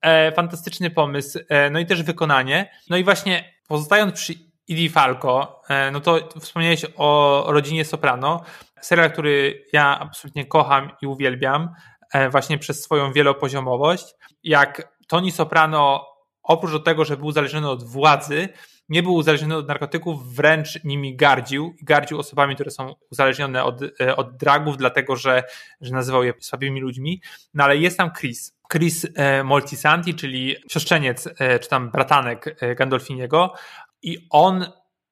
E, 0.01 0.31
fantastyczny 0.31 0.89
pomysł, 0.89 1.39
e, 1.49 1.69
no 1.69 1.79
i 1.79 1.85
też 1.85 2.03
wykonanie. 2.03 2.71
No 2.89 2.97
i 2.97 3.03
właśnie 3.03 3.53
pozostając 3.67 4.13
przy 4.13 4.33
Idi 4.67 4.89
Falco, 4.89 5.61
e, 5.69 5.91
no 5.91 5.99
to 5.99 6.29
wspomniałeś 6.39 6.85
o 6.97 7.43
rodzinie 7.47 7.85
Soprano, 7.85 8.43
serial, 8.85 9.11
który 9.11 9.65
ja 9.73 9.99
absolutnie 9.99 10.45
kocham 10.45 10.91
i 11.01 11.07
uwielbiam, 11.07 11.69
e, 12.13 12.29
właśnie 12.29 12.57
przez 12.57 12.83
swoją 12.83 13.13
wielopoziomowość. 13.13 14.15
Jak 14.43 14.93
Tony 15.07 15.31
Soprano, 15.31 16.07
oprócz 16.43 16.83
tego, 16.83 17.05
że 17.05 17.17
był 17.17 17.25
uzależniony 17.25 17.69
od 17.69 17.83
władzy, 17.83 18.49
nie 18.89 19.03
był 19.03 19.13
uzależniony 19.13 19.55
od 19.55 19.67
narkotyków, 19.67 20.35
wręcz 20.35 20.83
nimi 20.83 21.15
gardził. 21.15 21.75
Gardził 21.81 22.19
osobami, 22.19 22.55
które 22.55 22.71
są 22.71 22.95
uzależnione 23.11 23.63
od, 23.63 23.81
e, 24.01 24.15
od 24.15 24.37
dragów, 24.37 24.77
dlatego 24.77 25.15
że, 25.15 25.43
że 25.81 25.93
nazywał 25.93 26.23
je 26.23 26.33
słabymi 26.39 26.81
ludźmi. 26.81 27.21
No 27.53 27.63
ale 27.63 27.77
jest 27.77 27.97
tam 27.97 28.11
Chris. 28.19 28.57
Chris 28.71 29.07
e, 29.15 29.43
Moltisanti, 29.43 30.15
czyli 30.15 30.55
siostrzeniec, 30.69 31.29
czy 31.61 31.69
tam 31.69 31.91
bratanek 31.91 32.59
Gandolfiniego. 32.77 33.53
I 34.01 34.27
on 34.29 34.65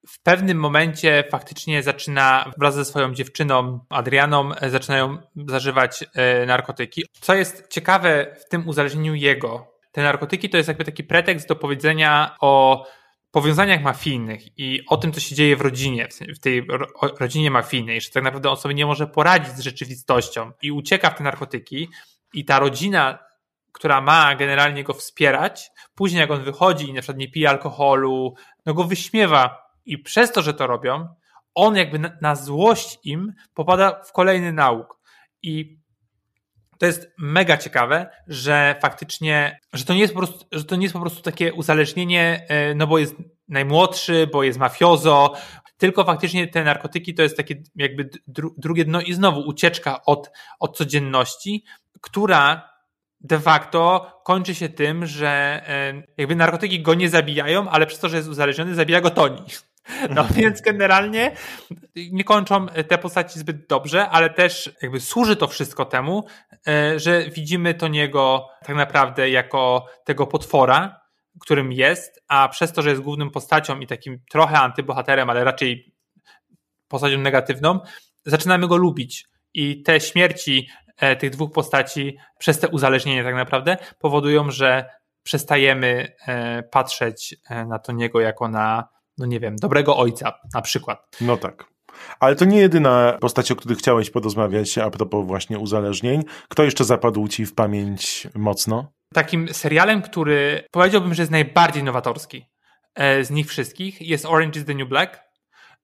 w 0.08 0.22
pewnym 0.22 0.58
momencie 0.58 1.24
faktycznie 1.30 1.82
zaczyna 1.82 2.52
wraz 2.58 2.74
ze 2.74 2.84
swoją 2.84 3.14
dziewczyną 3.14 3.80
Adrianą 3.88 4.54
e, 4.54 4.70
zaczynają 4.70 5.18
zażywać 5.48 6.04
e, 6.14 6.46
narkotyki. 6.46 7.04
Co 7.20 7.34
jest 7.34 7.68
ciekawe 7.68 8.36
w 8.46 8.48
tym 8.48 8.68
uzależnieniu 8.68 9.14
jego, 9.14 9.72
te 9.92 10.02
narkotyki 10.02 10.50
to 10.50 10.56
jest 10.56 10.68
jakby 10.68 10.84
taki 10.84 11.04
pretekst 11.04 11.48
do 11.48 11.56
powiedzenia 11.56 12.36
o 12.40 12.84
powiązaniach 13.30 13.82
mafijnych 13.82 14.58
i 14.58 14.80
o 14.88 14.96
tym, 14.96 15.12
co 15.12 15.20
się 15.20 15.34
dzieje 15.34 15.56
w 15.56 15.60
rodzinie, 15.60 16.08
w 16.34 16.38
tej 16.38 16.66
rodzinie 17.20 17.50
mafijnej, 17.50 18.00
że 18.00 18.10
tak 18.10 18.22
naprawdę 18.22 18.50
on 18.50 18.56
sobie 18.56 18.74
nie 18.74 18.86
może 18.86 19.06
poradzić 19.06 19.52
z 19.52 19.60
rzeczywistością 19.60 20.52
i 20.62 20.72
ucieka 20.72 21.10
w 21.10 21.14
te 21.14 21.24
narkotyki 21.24 21.88
i 22.32 22.44
ta 22.44 22.58
rodzina 22.58 23.18
która 23.72 24.00
ma 24.00 24.34
generalnie 24.34 24.84
go 24.84 24.94
wspierać, 24.94 25.70
później 25.94 26.20
jak 26.20 26.30
on 26.30 26.44
wychodzi 26.44 26.88
i 26.88 26.92
na 26.92 27.00
przykład 27.00 27.18
nie 27.18 27.30
pije 27.30 27.50
alkoholu, 27.50 28.34
no 28.66 28.74
go 28.74 28.84
wyśmiewa 28.84 29.61
i 29.84 29.98
przez 29.98 30.32
to, 30.32 30.42
że 30.42 30.54
to 30.54 30.66
robią, 30.66 31.08
on 31.54 31.76
jakby 31.76 31.98
na, 32.20 32.36
złość 32.36 32.98
im 33.04 33.32
popada 33.54 34.02
w 34.04 34.12
kolejny 34.12 34.52
nauk. 34.52 34.98
I 35.42 35.78
to 36.78 36.86
jest 36.86 37.12
mega 37.18 37.56
ciekawe, 37.56 38.10
że 38.26 38.76
faktycznie, 38.82 39.60
że 39.72 39.84
to 39.84 39.94
nie 39.94 40.00
jest 40.00 40.14
po 40.14 40.20
prostu, 40.20 40.46
że 40.52 40.64
to 40.64 40.76
nie 40.76 40.82
jest 40.82 40.92
po 40.92 41.00
prostu 41.00 41.22
takie 41.22 41.52
uzależnienie, 41.52 42.46
e, 42.48 42.74
no 42.74 42.86
bo 42.86 42.98
jest 42.98 43.16
najmłodszy, 43.48 44.28
bo 44.32 44.42
jest 44.42 44.58
mafiozo, 44.58 45.34
tylko 45.76 46.04
faktycznie 46.04 46.48
te 46.48 46.64
narkotyki 46.64 47.14
to 47.14 47.22
jest 47.22 47.36
takie 47.36 47.62
jakby 47.76 48.10
dru, 48.26 48.54
drugie 48.58 48.84
dno 48.84 49.00
i 49.00 49.12
znowu 49.12 49.40
ucieczka 49.40 50.04
od, 50.04 50.30
od 50.60 50.76
codzienności, 50.76 51.64
która 52.00 52.72
de 53.20 53.40
facto 53.40 54.06
kończy 54.24 54.54
się 54.54 54.68
tym, 54.68 55.06
że 55.06 55.62
e, 55.68 56.02
jakby 56.16 56.36
narkotyki 56.36 56.82
go 56.82 56.94
nie 56.94 57.08
zabijają, 57.08 57.68
ale 57.68 57.86
przez 57.86 58.00
to, 58.00 58.08
że 58.08 58.16
jest 58.16 58.28
uzależniony, 58.28 58.74
zabija 58.74 59.00
go 59.00 59.10
Toni. 59.10 59.42
No 60.10 60.24
więc 60.34 60.60
generalnie 60.60 61.32
nie 62.12 62.24
kończą 62.24 62.66
te 62.66 62.98
postaci 62.98 63.38
zbyt 63.38 63.66
dobrze, 63.66 64.08
ale 64.08 64.30
też 64.30 64.72
jakby 64.82 65.00
służy 65.00 65.36
to 65.36 65.48
wszystko 65.48 65.84
temu, 65.84 66.24
e, 66.68 66.98
że 66.98 67.30
widzimy 67.30 67.74
Toniego 67.74 68.48
tak 68.66 68.76
naprawdę 68.76 69.30
jako 69.30 69.86
tego 70.04 70.26
potwora, 70.26 71.00
którym 71.40 71.72
jest, 71.72 72.22
a 72.28 72.48
przez 72.48 72.72
to, 72.72 72.82
że 72.82 72.90
jest 72.90 73.02
głównym 73.02 73.30
postacią 73.30 73.80
i 73.80 73.86
takim 73.86 74.20
trochę 74.30 74.58
antybohaterem, 74.58 75.30
ale 75.30 75.44
raczej 75.44 75.94
postacią 76.88 77.18
negatywną, 77.18 77.80
zaczynamy 78.26 78.68
go 78.68 78.76
lubić. 78.76 79.26
I 79.54 79.82
te 79.82 80.00
śmierci 80.00 80.68
e, 80.96 81.16
tych 81.16 81.30
dwóch 81.30 81.52
postaci 81.52 82.16
przez 82.38 82.58
te 82.58 82.68
uzależnienie 82.68 83.24
tak 83.24 83.34
naprawdę 83.34 83.76
powodują, 83.98 84.50
że 84.50 84.90
przestajemy 85.22 86.16
e, 86.26 86.62
patrzeć 86.62 87.36
na 87.66 87.78
Toniego 87.78 88.20
jako 88.20 88.48
na 88.48 88.88
no 89.22 89.26
nie 89.26 89.40
wiem, 89.40 89.56
dobrego 89.56 89.96
ojca 89.96 90.32
na 90.54 90.62
przykład. 90.62 91.16
No 91.20 91.36
tak. 91.36 91.64
Ale 92.20 92.36
to 92.36 92.44
nie 92.44 92.58
jedyna 92.58 93.18
postać, 93.20 93.52
o 93.52 93.56
której 93.56 93.76
chciałeś 93.76 94.10
porozmawiać 94.10 94.78
a 94.78 94.90
propos 94.90 95.26
właśnie 95.26 95.58
uzależnień. 95.58 96.22
Kto 96.48 96.64
jeszcze 96.64 96.84
zapadł 96.84 97.28
ci 97.28 97.46
w 97.46 97.54
pamięć 97.54 98.28
mocno? 98.34 98.92
Takim 99.14 99.54
serialem, 99.54 100.02
który 100.02 100.64
powiedziałbym, 100.70 101.14
że 101.14 101.22
jest 101.22 101.32
najbardziej 101.32 101.84
nowatorski 101.84 102.46
e, 102.94 103.24
z 103.24 103.30
nich 103.30 103.46
wszystkich 103.46 104.00
jest 104.00 104.26
Orange 104.26 104.60
is 104.60 104.66
the 104.66 104.74
New 104.74 104.88
Black, 104.88 105.20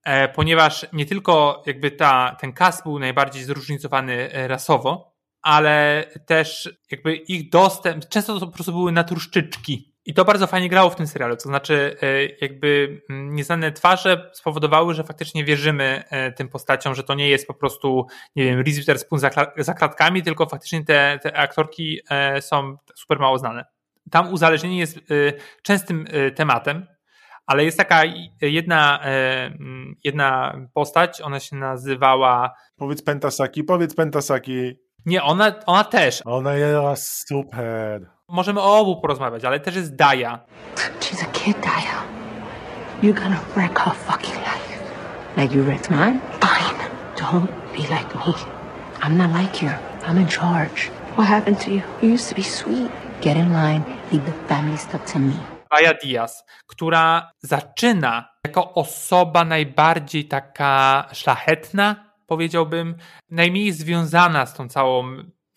e, 0.04 0.28
ponieważ 0.28 0.86
nie 0.92 1.06
tylko 1.06 1.62
jakby 1.66 1.90
ta, 1.90 2.36
ten 2.40 2.52
cast 2.52 2.82
był 2.82 2.98
najbardziej 2.98 3.44
zróżnicowany 3.44 4.32
e, 4.32 4.48
rasowo, 4.48 5.14
ale 5.42 6.04
też 6.26 6.78
jakby 6.90 7.16
ich 7.16 7.50
dostęp, 7.50 8.08
często 8.08 8.40
to 8.40 8.46
po 8.46 8.52
prostu 8.52 8.72
były 8.72 8.92
naturszczyczki 8.92 9.94
i 10.08 10.14
to 10.14 10.24
bardzo 10.24 10.46
fajnie 10.46 10.68
grało 10.68 10.90
w 10.90 10.96
tym 10.96 11.06
serialu, 11.06 11.36
to 11.36 11.42
znaczy 11.42 11.96
e, 12.02 12.24
jakby 12.40 13.00
mm, 13.10 13.34
nieznane 13.34 13.72
twarze 13.72 14.30
spowodowały, 14.32 14.94
że 14.94 15.04
faktycznie 15.04 15.44
wierzymy 15.44 16.04
e, 16.10 16.32
tym 16.32 16.48
postaciom, 16.48 16.94
że 16.94 17.02
to 17.02 17.14
nie 17.14 17.28
jest 17.28 17.46
po 17.46 17.54
prostu, 17.54 18.06
nie 18.36 18.44
wiem, 18.44 18.60
Reese 18.60 18.78
Witherspoon 18.78 19.20
za 19.56 19.74
klatkami, 19.74 20.22
tylko 20.22 20.46
faktycznie 20.46 20.84
te, 20.84 21.18
te 21.22 21.36
aktorki 21.36 22.00
e, 22.10 22.42
są 22.42 22.76
super 22.94 23.18
mało 23.18 23.38
znane. 23.38 23.64
Tam 24.10 24.32
uzależnienie 24.32 24.78
jest 24.78 24.98
częstym 25.62 26.06
tematem, 26.34 26.86
ale 27.46 27.64
jest 27.64 27.78
taka 27.78 28.02
jedna, 28.40 29.00
e, 29.04 29.50
jedna 30.04 30.58
postać, 30.74 31.20
ona 31.20 31.40
się 31.40 31.56
nazywała... 31.56 32.54
Powiedz 32.76 33.02
Pentasaki, 33.02 33.64
powiedz 33.64 33.94
Pentasaki. 33.94 34.87
Nie, 35.06 35.22
ona, 35.22 35.52
ona 35.66 35.84
też. 35.84 36.22
Ona 36.24 36.54
jest 36.54 37.28
super. 37.28 38.10
Możemy 38.28 38.60
o 38.60 38.78
obu 38.78 39.00
porozmawiać, 39.00 39.44
ale 39.44 39.60
też 39.60 39.76
jest 39.76 39.96
Daya. 39.96 40.38
She's 41.00 41.22
a 41.22 41.32
kid, 41.32 41.56
Daya. 41.60 41.98
You're 43.02 43.22
gonna 43.22 43.40
wreck 43.56 43.78
her 43.78 43.94
fucking 43.94 44.34
life. 44.34 44.78
Like 45.36 45.54
you 45.54 45.64
wrecked 45.64 45.90
mine? 45.90 46.20
Fine. 46.40 46.78
Don't 47.16 47.46
be 47.72 47.78
like 47.78 48.14
me. 48.14 48.34
I'm 49.02 49.16
not 49.16 49.30
like 49.42 49.62
you. 49.66 49.70
I'm 50.08 50.18
in 50.18 50.26
charge. 50.28 50.90
What 51.16 51.28
happened 51.28 51.60
to 51.64 51.70
you? 51.70 51.82
You 52.02 52.14
used 52.14 52.28
to 52.28 52.34
be 52.34 52.42
sweet. 52.42 52.90
Get 53.20 53.36
in 53.36 53.52
line. 53.52 53.84
Leave 54.12 54.24
the 54.26 54.54
family 54.54 54.76
stuff 54.78 55.12
to 55.12 55.18
me. 55.18 55.32
Daya 55.70 55.94
Diaz, 56.02 56.44
która 56.66 57.30
zaczyna 57.42 58.28
jako 58.46 58.74
osoba 58.74 59.44
najbardziej 59.44 60.28
taka 60.28 61.04
szlachetna, 61.12 61.96
powiedziałbym, 62.28 62.96
najmniej 63.30 63.72
związana 63.72 64.46
z 64.46 64.54
tą 64.54 64.68
całą, 64.68 65.02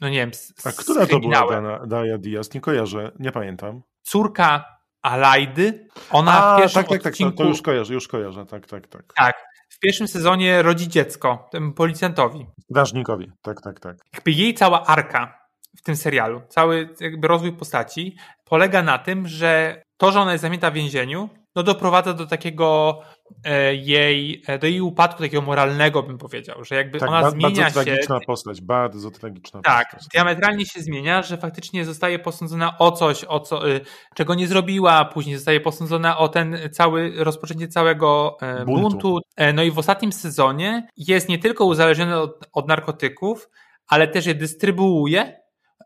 no 0.02 0.10
nie 0.10 0.18
wiem, 0.18 0.34
z, 0.34 0.68
A 0.68 0.72
która 0.72 1.06
to 1.06 1.20
była. 1.20 1.48
Dana, 1.50 1.86
Daya 1.86 2.18
Diaz? 2.18 2.54
Nie 2.54 2.62
kojarzę, 2.62 3.12
nie 3.20 3.32
pamiętam. 3.32 3.82
Córka 4.02 4.66
Alajdy, 5.02 5.88
ona 6.12 6.44
A, 6.44 6.56
w 6.56 6.60
pierwszym 6.60 6.84
tak, 6.84 6.90
tak, 6.90 6.98
tak, 6.98 7.04
to, 7.04 7.10
odcinku... 7.10 7.38
to 7.38 7.44
już 7.44 7.62
kojarzę, 7.62 7.94
już 7.94 8.08
kojarzę, 8.08 8.46
tak, 8.46 8.68
tak, 8.68 8.88
tak. 8.88 9.14
Tak, 9.16 9.36
w 9.70 9.80
pierwszym 9.80 10.08
sezonie 10.08 10.62
rodzi 10.62 10.88
dziecko, 10.88 11.48
temu 11.52 11.74
policjantowi. 11.74 12.48
Strażnikowi, 12.64 13.32
tak, 13.42 13.62
tak, 13.62 13.80
tak. 13.80 13.98
Jakby 14.14 14.32
jej 14.32 14.54
cała 14.54 14.86
arka 14.86 15.40
w 15.78 15.82
tym 15.82 15.96
serialu, 15.96 16.42
cały 16.50 16.90
jakby 17.00 17.28
rozwój 17.28 17.54
postaci 17.54 18.18
polega 18.46 18.84
na 18.84 18.98
tym, 18.98 19.28
że 19.28 19.82
to, 19.98 20.12
że 20.12 20.20
ona 20.20 20.32
jest 20.32 20.42
zamknięta 20.42 20.72
w 20.72 20.74
więzieniu, 20.74 21.30
no 21.56 21.64
doprowadza 21.64 22.14
do 22.14 22.26
takiego 22.26 23.00
e, 23.46 23.76
jej, 23.76 24.44
e, 24.48 24.60
do 24.60 24.68
jej 24.68 24.82
upadku 24.82 25.24
takiego 25.24 25.42
moralnego, 25.42 26.04
bym 26.04 26.18
powiedział, 26.18 26.64
że 26.64 26.76
jakby 26.76 27.00
tak 27.00 27.10
ona 27.10 27.22
ba- 27.22 27.30
zmienia 27.32 27.50
bardzo 27.64 27.80
się. 27.80 27.86
tragiczna 27.86 28.20
postać, 28.28 28.62
bardzo 28.62 29.12
tragiczna 29.12 29.62
Tak, 29.62 29.92
postać. 29.92 30.08
diametralnie 30.14 30.66
się 30.66 30.82
zmienia, 30.82 31.22
że 31.22 31.38
faktycznie 31.38 31.86
zostaje 31.86 32.20
posądzona 32.20 32.78
o 32.78 32.92
coś, 32.92 33.26
o 33.28 33.40
co, 33.40 33.70
y, 33.70 33.82
czego 34.16 34.36
nie 34.36 34.48
zrobiła, 34.48 35.06
później 35.06 35.36
zostaje 35.36 35.60
posądzona 35.60 36.18
o 36.18 36.28
ten 36.30 36.58
cały, 36.72 37.14
rozpoczęcie 37.18 37.68
całego 37.68 38.38
e, 38.42 38.66
Buntu. 38.66 38.82
buntu. 38.90 39.20
No 39.54 39.64
i 39.64 39.72
w 39.72 39.80
ostatnim 39.80 40.12
sezonie 40.12 40.88
jest 40.98 41.30
nie 41.30 41.40
tylko 41.40 41.66
uzależniona 41.66 42.22
od, 42.22 42.48
od 42.54 42.68
narkotyków, 42.68 43.50
ale 43.88 44.08
też 44.08 44.26
je 44.26 44.36
dystrybuuje. 44.36 45.42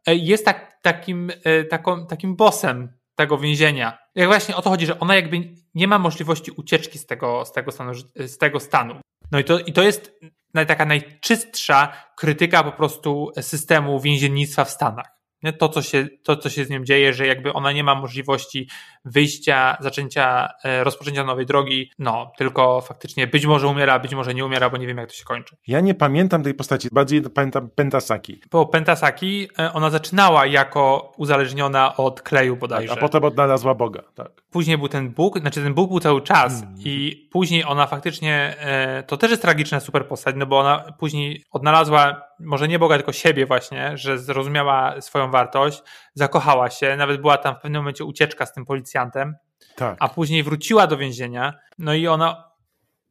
Jest 0.08 0.46
tak, 0.46 0.78
takim, 0.82 1.32
taką, 1.70 2.08
takim 2.08 2.36
bossem 2.36 2.94
tego 3.16 3.38
więzienia. 3.38 3.98
Jak 4.16 4.28
właśnie 4.28 4.56
o 4.56 4.62
to 4.62 4.70
chodzi, 4.70 4.86
że 4.86 5.00
ona 5.00 5.16
jakby 5.16 5.38
nie 5.76 5.88
ma 5.88 6.00
możliwości 6.00 6.52
ucieczki 6.52 7.00
z 7.00 7.06
tego, 7.06 7.46
z 7.46 7.52
tego, 7.52 7.72
stanu, 7.72 7.92
z 8.16 8.38
tego 8.38 8.60
stanu. 8.60 8.96
No 9.32 9.40
i 9.40 9.44
to, 9.44 9.60
i 9.60 9.74
to 9.74 9.84
jest 9.84 10.20
taka 10.68 10.86
najczystsza 10.86 11.94
krytyka 12.18 12.64
po 12.64 12.72
prostu 12.72 13.32
systemu 13.42 14.00
więziennictwa 14.00 14.66
w 14.66 14.70
Stanach. 14.70 15.16
To 15.60 15.70
co, 15.70 15.82
się, 15.82 16.08
to, 16.24 16.38
co 16.38 16.50
się 16.50 16.66
z 16.66 16.70
nią 16.70 16.84
dzieje, 16.84 17.14
że 17.14 17.28
jakby 17.28 17.54
ona 17.54 17.72
nie 17.72 17.84
ma 17.84 17.96
możliwości 17.96 18.70
wyjścia, 19.06 19.78
zaczęcia, 19.80 20.50
e, 20.64 20.84
rozpoczęcia 20.84 21.24
nowej 21.24 21.46
drogi, 21.46 21.92
no, 22.00 22.32
tylko 22.38 22.82
faktycznie 22.82 23.28
być 23.28 23.46
może 23.46 23.68
umiera, 23.68 24.00
być 24.00 24.16
może 24.16 24.34
nie 24.34 24.46
umiera, 24.46 24.70
bo 24.70 24.78
nie 24.78 24.88
wiem, 24.88 24.98
jak 24.98 25.10
to 25.10 25.16
się 25.16 25.24
kończy. 25.24 25.56
Ja 25.68 25.80
nie 25.80 25.94
pamiętam 25.94 26.44
tej 26.44 26.54
postaci, 26.54 26.88
bardziej 26.92 27.22
pamiętam 27.22 27.70
Pentasaki. 27.70 28.42
Po 28.50 28.66
Pentasaki 28.66 29.48
e, 29.60 29.74
ona 29.74 29.90
zaczynała 29.90 30.46
jako 30.46 31.14
uzależniona 31.18 31.98
od 31.98 32.22
kleju 32.22 32.56
bodajże. 32.56 32.94
A 32.94 32.96
potem 32.96 33.24
odnalazła 33.24 33.76
Boga, 33.76 34.02
tak. 34.16 34.32
Później 34.52 34.78
był 34.78 34.88
ten 34.88 35.10
Bóg, 35.10 35.40
znaczy 35.40 35.64
ten 35.64 35.74
Bóg 35.74 35.90
był 35.90 36.00
cały 36.00 36.22
czas 36.22 36.36
Mm. 36.56 36.76
i 36.80 37.28
później 37.32 37.64
ona 37.66 37.88
faktycznie, 37.88 38.56
e, 38.60 39.04
to 39.04 39.18
też 39.18 39.32
jest 39.32 39.42
tragiczna 39.42 39.80
super 39.80 40.08
postać, 40.08 40.36
no 40.38 40.46
bo 40.46 40.60
ona 40.60 40.86
później 41.00 41.44
odnalazła 41.52 42.22
może 42.40 42.68
nie 42.68 42.80
Boga, 42.80 42.96
tylko 42.96 43.14
siebie 43.14 43.46
właśnie, 43.46 43.98
że 43.98 44.20
zrozumiała 44.20 45.02
swoją 45.02 45.32
wartość, 45.32 45.84
zakochała 46.16 46.70
się, 46.70 46.96
nawet 46.96 47.22
była 47.22 47.38
tam 47.38 47.56
w 47.56 47.60
pewnym 47.60 47.82
momencie 47.82 48.06
ucieczka 48.06 48.46
z 48.46 48.54
tym 48.54 48.66
policjantem, 48.66 49.36
Tak. 49.76 49.98
a 50.00 50.10
później 50.10 50.44
wróciła 50.44 50.88
do 50.88 50.98
więzienia, 50.98 51.54
no 51.78 51.94
i 51.94 52.08
ona 52.08 52.52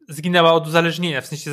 zginęła 0.08 0.52
od 0.52 0.66
uzależnienia, 0.66 1.20
w 1.20 1.26
sensie 1.26 1.50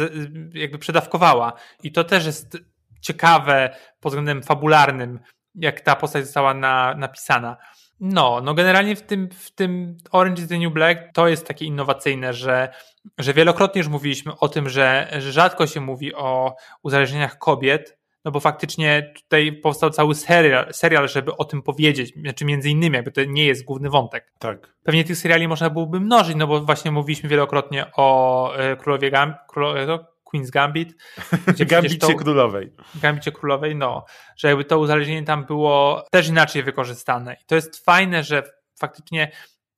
jakby 0.53 0.77
przedawkowała 0.77 1.53
i 1.83 1.91
to 1.91 2.03
też 2.03 2.25
jest 2.25 2.57
ciekawe 3.01 3.75
pod 3.99 4.11
względem 4.11 4.43
fabularnym, 4.43 5.19
jak 5.55 5.81
ta 5.81 5.95
postać 5.95 6.25
została 6.25 6.53
na, 6.53 6.95
napisana. 6.95 7.57
No, 7.99 8.41
no 8.43 8.53
generalnie 8.53 8.95
w 8.95 9.01
tym, 9.01 9.29
w 9.29 9.51
tym 9.51 9.97
Orange 10.11 10.41
is 10.41 10.49
the 10.49 10.57
New 10.57 10.73
Black 10.73 10.99
to 11.13 11.27
jest 11.27 11.47
takie 11.47 11.65
innowacyjne, 11.65 12.33
że, 12.33 12.73
że 13.17 13.33
wielokrotnie 13.33 13.79
już 13.79 13.87
mówiliśmy 13.87 14.37
o 14.39 14.49
tym, 14.49 14.69
że, 14.69 15.07
że 15.19 15.31
rzadko 15.31 15.67
się 15.67 15.81
mówi 15.81 16.15
o 16.15 16.55
uzależnieniach 16.83 17.37
kobiet, 17.37 18.00
no 18.25 18.31
bo 18.31 18.39
faktycznie 18.39 19.13
tutaj 19.15 19.53
powstał 19.53 19.89
cały 19.89 20.15
serial, 20.15 20.73
serial, 20.73 21.09
żeby 21.09 21.37
o 21.37 21.45
tym 21.45 21.61
powiedzieć, 21.61 22.13
znaczy 22.13 22.45
między 22.45 22.69
innymi, 22.69 22.95
jakby 22.95 23.11
to 23.11 23.23
nie 23.23 23.45
jest 23.45 23.65
główny 23.65 23.89
wątek. 23.89 24.31
Tak. 24.39 24.73
Pewnie 24.83 25.03
tych 25.03 25.17
seriali 25.17 25.47
można 25.47 25.69
byłoby 25.69 25.99
mnożyć, 25.99 26.35
no 26.35 26.47
bo 26.47 26.61
właśnie 26.61 26.91
mówiliśmy 26.91 27.29
wielokrotnie 27.29 27.85
o 27.97 28.55
e, 28.55 28.75
Królowie 28.75 29.11
Gam, 29.11 29.33
Królowie, 29.47 29.85
no, 29.85 30.05
Queen's 30.33 30.49
Gambit. 30.49 30.93
Gambicie 31.69 31.97
to- 31.97 32.15
Królowej. 32.15 32.73
Gambicie 32.95 33.31
Królowej, 33.31 33.75
no, 33.75 34.05
że 34.37 34.47
jakby 34.47 34.65
to 34.65 34.79
uzależnienie 34.79 35.23
tam 35.23 35.45
było 35.45 36.05
też 36.11 36.27
inaczej 36.27 36.63
wykorzystane. 36.63 37.33
I 37.33 37.45
to 37.45 37.55
jest 37.55 37.85
fajne, 37.85 38.23
że 38.23 38.43
faktycznie 38.79 39.31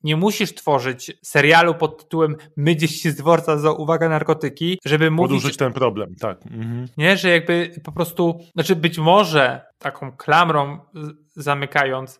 nie 0.03 0.15
musisz 0.15 0.55
tworzyć 0.55 1.11
serialu 1.23 1.75
pod 1.75 2.03
tytułem 2.03 2.35
My 2.57 2.75
dzieci 2.75 3.11
z 3.11 3.15
dworca 3.15 3.57
za 3.57 3.71
uwaga 3.71 4.09
narkotyki, 4.09 4.79
żeby 4.85 5.11
mówić, 5.11 5.29
Podłużyć 5.29 5.57
ten 5.57 5.73
problem, 5.73 6.15
tak. 6.15 6.45
Mhm. 6.45 6.87
nie, 6.97 7.17
że 7.17 7.29
jakby 7.29 7.71
po 7.83 7.91
prostu, 7.91 8.39
znaczy 8.53 8.75
być 8.75 8.97
może 8.97 9.61
taką 9.79 10.11
klamrą 10.11 10.79
zamykając, 11.35 12.19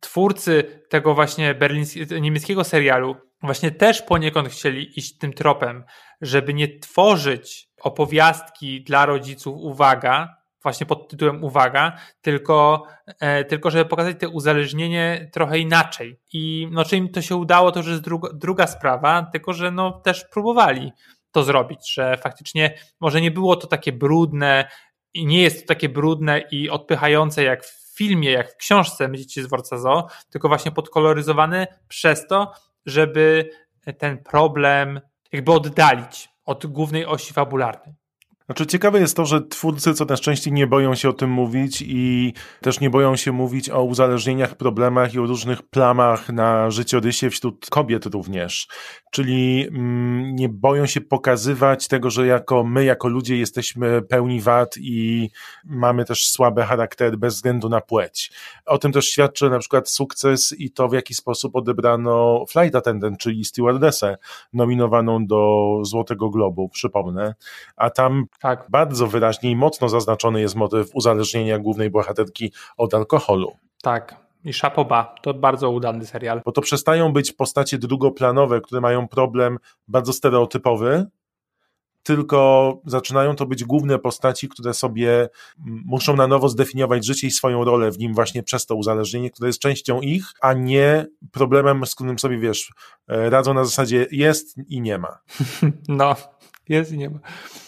twórcy 0.00 0.82
tego 0.88 1.14
właśnie 1.14 1.54
berlińskiego, 1.54 2.18
niemieckiego 2.18 2.64
serialu 2.64 3.16
właśnie 3.42 3.70
też 3.70 4.02
poniekąd 4.02 4.48
chcieli 4.48 4.98
iść 4.98 5.18
tym 5.18 5.32
tropem, 5.32 5.84
żeby 6.20 6.54
nie 6.54 6.78
tworzyć 6.78 7.68
opowiastki 7.82 8.84
dla 8.84 9.06
rodziców 9.06 9.56
uwaga, 9.56 10.37
właśnie 10.62 10.86
pod 10.86 11.08
tytułem 11.08 11.44
uwaga, 11.44 11.98
tylko, 12.20 12.86
e, 13.20 13.44
tylko 13.44 13.70
żeby 13.70 13.84
pokazać 13.84 14.16
te 14.18 14.28
uzależnienie 14.28 15.30
trochę 15.32 15.58
inaczej. 15.58 16.20
I 16.32 16.68
no, 16.70 16.84
czy 16.84 16.96
im 16.96 17.08
to 17.08 17.22
się 17.22 17.36
udało, 17.36 17.72
to 17.72 17.80
już 17.80 17.88
jest 17.88 18.02
druga, 18.02 18.28
druga 18.34 18.66
sprawa, 18.66 19.22
tylko 19.32 19.52
że 19.52 19.70
no, 19.70 19.92
też 19.92 20.24
próbowali 20.24 20.92
to 21.32 21.42
zrobić, 21.42 21.92
że 21.92 22.16
faktycznie 22.16 22.74
może 23.00 23.20
nie 23.20 23.30
było 23.30 23.56
to 23.56 23.66
takie 23.66 23.92
brudne 23.92 24.68
i 25.14 25.26
nie 25.26 25.42
jest 25.42 25.60
to 25.60 25.68
takie 25.68 25.88
brudne 25.88 26.40
i 26.50 26.70
odpychające 26.70 27.42
jak 27.42 27.64
w 27.64 27.96
filmie, 27.96 28.30
jak 28.30 28.52
w 28.52 28.56
książce 28.56 29.08
Dzieci 29.12 29.42
z 29.42 29.46
dworca 29.46 29.78
Zoo, 29.78 30.06
tylko 30.30 30.48
właśnie 30.48 30.70
podkoloryzowane 30.70 31.66
przez 31.88 32.26
to, 32.26 32.52
żeby 32.86 33.50
ten 33.98 34.18
problem 34.18 35.00
jakby 35.32 35.52
oddalić 35.52 36.28
od 36.44 36.66
głównej 36.66 37.06
osi 37.06 37.32
fabularnej. 37.32 37.94
Znaczy 38.48 38.66
ciekawe 38.66 39.00
jest 39.00 39.16
to, 39.16 39.26
że 39.26 39.42
twórcy 39.42 39.94
coraz 39.94 40.20
częściej 40.20 40.52
nie 40.52 40.66
boją 40.66 40.94
się 40.94 41.08
o 41.08 41.12
tym 41.12 41.30
mówić 41.30 41.82
i 41.86 42.32
też 42.60 42.80
nie 42.80 42.90
boją 42.90 43.16
się 43.16 43.32
mówić 43.32 43.70
o 43.70 43.82
uzależnieniach, 43.82 44.54
problemach 44.54 45.14
i 45.14 45.18
o 45.18 45.26
różnych 45.26 45.62
plamach 45.62 46.28
na 46.28 46.70
życiorysie 46.70 47.30
wśród 47.30 47.66
kobiet 47.70 48.06
również. 48.06 48.68
Czyli 49.10 49.66
mm, 49.68 50.36
nie 50.36 50.48
boją 50.48 50.86
się 50.86 51.00
pokazywać 51.00 51.88
tego, 51.88 52.10
że 52.10 52.26
jako 52.26 52.64
my, 52.64 52.84
jako 52.84 53.08
ludzie 53.08 53.36
jesteśmy 53.36 54.02
pełni 54.02 54.40
wad 54.40 54.74
i 54.80 55.30
mamy 55.64 56.04
też 56.04 56.30
słabe 56.30 56.64
charaktery 56.64 57.16
bez 57.16 57.34
względu 57.34 57.68
na 57.68 57.80
płeć. 57.80 58.32
O 58.66 58.78
tym 58.78 58.92
też 58.92 59.08
świadczy 59.08 59.50
na 59.50 59.58
przykład 59.58 59.90
sukces 59.90 60.54
i 60.58 60.70
to, 60.70 60.88
w 60.88 60.92
jaki 60.92 61.14
sposób 61.14 61.56
odebrano 61.56 62.44
Flight 62.48 62.74
Attendant, 62.74 63.18
czyli 63.18 63.44
stewardessę 63.44 64.16
nominowaną 64.52 65.26
do 65.26 65.72
Złotego 65.82 66.30
Globu, 66.30 66.68
przypomnę. 66.68 67.34
A 67.76 67.90
tam 67.90 68.26
Tak. 68.40 68.66
bardzo 68.70 69.06
wyraźnie 69.06 69.50
i 69.50 69.56
mocno 69.56 69.88
zaznaczony 69.88 70.40
jest 70.40 70.54
motyw 70.54 70.90
uzależnienia 70.94 71.58
głównej 71.58 71.90
bohaterki 71.90 72.52
od 72.76 72.94
alkoholu. 72.94 73.52
Tak. 73.82 74.28
I 74.44 74.52
Szapoba 74.52 75.14
to 75.22 75.34
bardzo 75.34 75.70
udany 75.70 76.06
serial. 76.06 76.42
Bo 76.44 76.52
to 76.52 76.60
przestają 76.60 77.12
być 77.12 77.32
postacie 77.32 77.78
drugoplanowe, 77.78 78.60
które 78.60 78.80
mają 78.80 79.08
problem 79.08 79.58
bardzo 79.88 80.12
stereotypowy, 80.12 81.06
tylko 82.02 82.80
zaczynają 82.86 83.36
to 83.36 83.46
być 83.46 83.64
główne 83.64 83.98
postaci, 83.98 84.48
które 84.48 84.74
sobie 84.74 85.28
muszą 85.84 86.16
na 86.16 86.26
nowo 86.26 86.48
zdefiniować 86.48 87.06
życie 87.06 87.26
i 87.26 87.30
swoją 87.30 87.64
rolę 87.64 87.90
w 87.90 87.98
nim 87.98 88.14
właśnie 88.14 88.42
przez 88.42 88.66
to 88.66 88.74
uzależnienie, 88.74 89.30
które 89.30 89.48
jest 89.48 89.60
częścią 89.60 90.00
ich, 90.00 90.24
a 90.40 90.52
nie 90.52 91.06
problemem, 91.32 91.86
z 91.86 91.94
którym 91.94 92.18
sobie, 92.18 92.38
wiesz, 92.38 92.72
e, 93.08 93.30
radzą 93.30 93.54
na 93.54 93.64
zasadzie 93.64 94.06
jest 94.10 94.56
i 94.68 94.80
nie 94.80 94.98
ma. 94.98 95.18
No, 95.88 96.16
jest 96.68 96.92
i 96.92 96.98
nie 96.98 97.10
ma. 97.10 97.18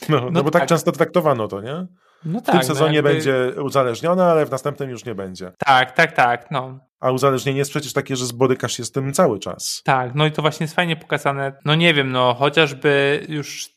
No, 0.08 0.20
no, 0.20 0.30
No 0.30 0.42
bo 0.42 0.50
tak 0.50 0.62
tak. 0.62 0.68
często 0.68 0.92
traktowano 0.92 1.48
to, 1.48 1.60
nie? 1.60 1.86
No 2.24 2.40
w 2.40 2.42
tak, 2.42 2.54
tym 2.54 2.64
sezonie 2.64 3.02
no 3.02 3.08
jakby... 3.08 3.12
będzie 3.12 3.62
uzależniona, 3.62 4.30
ale 4.30 4.46
w 4.46 4.50
następnym 4.50 4.90
już 4.90 5.04
nie 5.04 5.14
będzie. 5.14 5.52
Tak, 5.58 5.92
tak, 5.92 6.12
tak. 6.12 6.50
No. 6.50 6.78
A 7.00 7.10
uzależnienie 7.10 7.58
jest 7.58 7.70
przecież 7.70 7.92
takie, 7.92 8.16
że 8.16 8.26
zborykasz 8.26 8.72
się 8.72 8.84
z 8.84 8.92
tym 8.92 9.12
cały 9.12 9.38
czas. 9.38 9.82
Tak, 9.84 10.14
no 10.14 10.26
i 10.26 10.32
to 10.32 10.42
właśnie 10.42 10.64
jest 10.64 10.74
fajnie 10.74 10.96
pokazane. 10.96 11.52
No 11.64 11.74
nie 11.74 11.94
wiem, 11.94 12.12
no 12.12 12.34
chociażby 12.34 13.20
już 13.28 13.70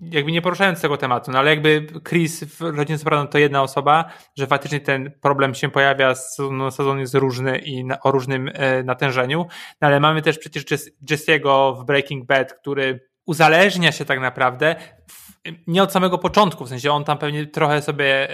jakby 0.00 0.32
nie 0.32 0.42
poruszając 0.42 0.80
tego 0.80 0.96
tematu, 0.96 1.30
no 1.30 1.38
ale 1.38 1.50
jakby 1.50 1.86
Chris 2.08 2.44
w 2.44 2.60
Rodzinie 2.60 2.98
Soprano 2.98 3.26
to 3.26 3.38
jedna 3.38 3.62
osoba, 3.62 4.04
że 4.36 4.46
faktycznie 4.46 4.80
ten 4.80 5.12
problem 5.20 5.54
się 5.54 5.68
pojawia, 5.68 6.14
no, 6.52 6.70
sezon 6.70 6.98
jest 6.98 7.14
różny 7.14 7.58
i 7.58 7.84
na, 7.84 8.00
o 8.00 8.10
różnym 8.10 8.50
e, 8.54 8.82
natężeniu, 8.82 9.46
no 9.80 9.88
ale 9.88 10.00
mamy 10.00 10.22
też 10.22 10.38
przecież 10.38 10.64
Jesse'ego 11.10 11.82
w 11.82 11.84
Breaking 11.84 12.26
Bad, 12.26 12.52
który 12.52 13.07
uzależnia 13.28 13.92
się 13.92 14.04
tak 14.04 14.20
naprawdę 14.20 14.76
nie 15.66 15.82
od 15.82 15.92
samego 15.92 16.18
początku, 16.18 16.64
w 16.64 16.68
sensie 16.68 16.92
on 16.92 17.04
tam 17.04 17.18
pewnie 17.18 17.46
trochę 17.46 17.82
sobie 17.82 18.28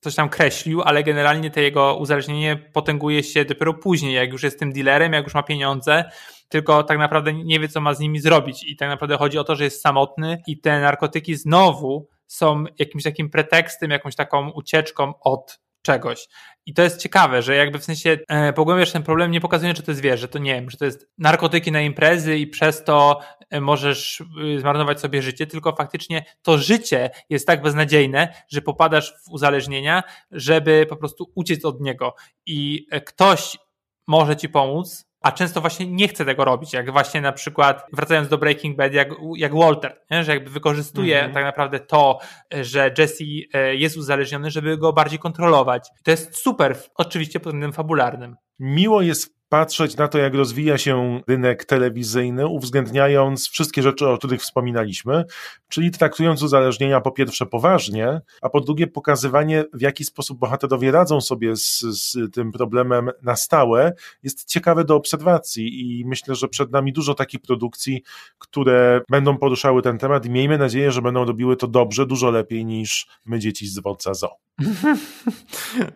coś 0.00 0.14
tam 0.14 0.28
kreślił, 0.28 0.82
ale 0.82 1.02
generalnie 1.02 1.50
to 1.50 1.60
jego 1.60 1.96
uzależnienie 1.96 2.56
potęguje 2.56 3.22
się 3.22 3.44
dopiero 3.44 3.74
później, 3.74 4.14
jak 4.14 4.32
już 4.32 4.42
jest 4.42 4.58
tym 4.58 4.72
dealerem, 4.72 5.12
jak 5.12 5.24
już 5.24 5.34
ma 5.34 5.42
pieniądze, 5.42 6.04
tylko 6.48 6.82
tak 6.82 6.98
naprawdę 6.98 7.32
nie 7.32 7.60
wie, 7.60 7.68
co 7.68 7.80
ma 7.80 7.94
z 7.94 8.00
nimi 8.00 8.20
zrobić. 8.20 8.64
I 8.64 8.76
tak 8.76 8.88
naprawdę 8.88 9.16
chodzi 9.16 9.38
o 9.38 9.44
to, 9.44 9.56
że 9.56 9.64
jest 9.64 9.82
samotny 9.82 10.42
i 10.46 10.60
te 10.60 10.80
narkotyki 10.80 11.36
znowu 11.36 12.08
są 12.26 12.64
jakimś 12.78 13.02
takim 13.02 13.30
pretekstem, 13.30 13.90
jakąś 13.90 14.16
taką 14.16 14.50
ucieczką 14.50 15.12
od 15.20 15.60
czegoś. 15.82 16.28
I 16.66 16.74
to 16.74 16.82
jest 16.82 17.02
ciekawe, 17.02 17.42
że 17.42 17.56
jakby 17.56 17.78
w 17.78 17.84
sensie 17.84 18.18
e, 18.28 18.52
pogłębiasz 18.52 18.92
ten 18.92 19.02
problem, 19.02 19.30
nie 19.30 19.40
pokazuje, 19.40 19.74
że 19.76 19.82
to 19.82 19.90
jest 19.90 20.00
wiesz, 20.00 20.20
że 20.20 20.28
to 20.28 20.38
nie 20.38 20.54
wiem, 20.54 20.70
że 20.70 20.76
to 20.76 20.84
jest 20.84 21.08
narkotyki 21.18 21.72
na 21.72 21.80
imprezy 21.80 22.38
i 22.38 22.46
przez 22.46 22.84
to 22.84 23.20
e, 23.50 23.60
możesz 23.60 24.20
y, 24.20 24.60
zmarnować 24.60 25.00
sobie 25.00 25.22
życie, 25.22 25.46
tylko 25.46 25.76
faktycznie 25.76 26.24
to 26.42 26.58
życie 26.58 27.10
jest 27.30 27.46
tak 27.46 27.62
beznadziejne, 27.62 28.34
że 28.48 28.62
popadasz 28.62 29.14
w 29.24 29.30
uzależnienia, 29.30 30.02
żeby 30.30 30.86
po 30.88 30.96
prostu 30.96 31.32
uciec 31.34 31.64
od 31.64 31.80
niego. 31.80 32.14
I 32.46 32.86
e, 32.90 33.00
ktoś 33.00 33.58
może 34.06 34.36
ci 34.36 34.48
pomóc, 34.48 35.07
a 35.20 35.32
często 35.32 35.60
właśnie 35.60 35.86
nie 35.86 36.08
chce 36.08 36.24
tego 36.24 36.44
robić, 36.44 36.72
jak 36.72 36.92
właśnie 36.92 37.20
na 37.20 37.32
przykład, 37.32 37.86
wracając 37.92 38.28
do 38.28 38.38
Breaking 38.38 38.76
Bad, 38.76 38.92
jak, 38.92 39.08
jak 39.36 39.54
Walter, 39.54 40.00
nie? 40.10 40.24
że 40.24 40.32
jakby 40.32 40.50
wykorzystuje 40.50 41.18
mm 41.18 41.30
-hmm. 41.30 41.34
tak 41.34 41.44
naprawdę 41.44 41.80
to, 41.80 42.18
że 42.60 42.94
Jesse 42.98 43.24
e, 43.52 43.74
jest 43.74 43.96
uzależniony, 43.96 44.50
żeby 44.50 44.78
go 44.78 44.92
bardziej 44.92 45.18
kontrolować. 45.18 45.88
To 46.04 46.10
jest 46.10 46.36
super, 46.36 46.76
oczywiście 46.94 47.40
pod 47.40 47.46
względem 47.46 47.72
fabularnym. 47.72 48.36
Miło 48.58 49.02
jest 49.02 49.37
patrzeć 49.48 49.96
na 49.96 50.08
to, 50.08 50.18
jak 50.18 50.34
rozwija 50.34 50.78
się 50.78 51.20
rynek 51.28 51.64
telewizyjny, 51.64 52.46
uwzględniając 52.46 53.48
wszystkie 53.48 53.82
rzeczy, 53.82 54.08
o 54.08 54.18
których 54.18 54.40
wspominaliśmy, 54.42 55.24
czyli 55.68 55.90
traktując 55.90 56.42
uzależnienia 56.42 57.00
po 57.00 57.10
pierwsze 57.10 57.46
poważnie, 57.46 58.20
a 58.42 58.48
po 58.48 58.60
drugie 58.60 58.86
pokazywanie, 58.86 59.64
w 59.72 59.80
jaki 59.80 60.04
sposób 60.04 60.38
bohaterowie 60.38 60.90
radzą 60.90 61.20
sobie 61.20 61.56
z, 61.56 61.80
z 61.80 62.32
tym 62.32 62.52
problemem 62.52 63.10
na 63.22 63.36
stałe, 63.36 63.92
jest 64.22 64.44
ciekawe 64.44 64.84
do 64.84 64.96
obserwacji 64.96 65.98
i 66.00 66.04
myślę, 66.06 66.34
że 66.34 66.48
przed 66.48 66.72
nami 66.72 66.92
dużo 66.92 67.14
takich 67.14 67.40
produkcji, 67.40 68.02
które 68.38 69.00
będą 69.10 69.38
poruszały 69.38 69.82
ten 69.82 69.98
temat 69.98 70.26
i 70.26 70.30
miejmy 70.30 70.58
nadzieję, 70.58 70.92
że 70.92 71.02
będą 71.02 71.24
robiły 71.24 71.56
to 71.56 71.68
dobrze, 71.68 72.06
dużo 72.06 72.30
lepiej 72.30 72.64
niż 72.64 73.08
my 73.24 73.38
dzieci 73.38 73.66
z 73.66 73.74
dworca 73.74 74.14
zoo. 74.14 74.36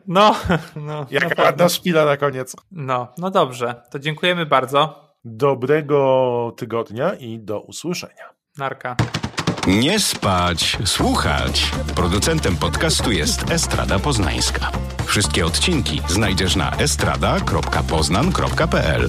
No, 0.06 0.36
no. 0.76 1.06
Jaka 1.10 1.42
ładna 1.42 1.68
szpila 1.68 2.04
na 2.04 2.16
koniec. 2.16 2.56
No, 2.72 3.08
no 3.18 3.30
dobrze. 3.46 3.82
To 3.90 3.98
dziękujemy 3.98 4.46
bardzo. 4.46 5.02
Dobrego 5.24 6.52
tygodnia 6.56 7.14
i 7.14 7.38
do 7.38 7.60
usłyszenia. 7.60 8.24
Narka. 8.58 8.96
Nie 9.66 10.00
spać, 10.00 10.78
słuchać. 10.84 11.70
Producentem 11.96 12.56
podcastu 12.56 13.12
jest 13.12 13.50
Estrada 13.50 13.98
Poznańska. 13.98 14.70
Wszystkie 15.06 15.46
odcinki 15.46 16.00
znajdziesz 16.08 16.56
na 16.56 16.76
estrada.poznan.pl. 16.76 19.08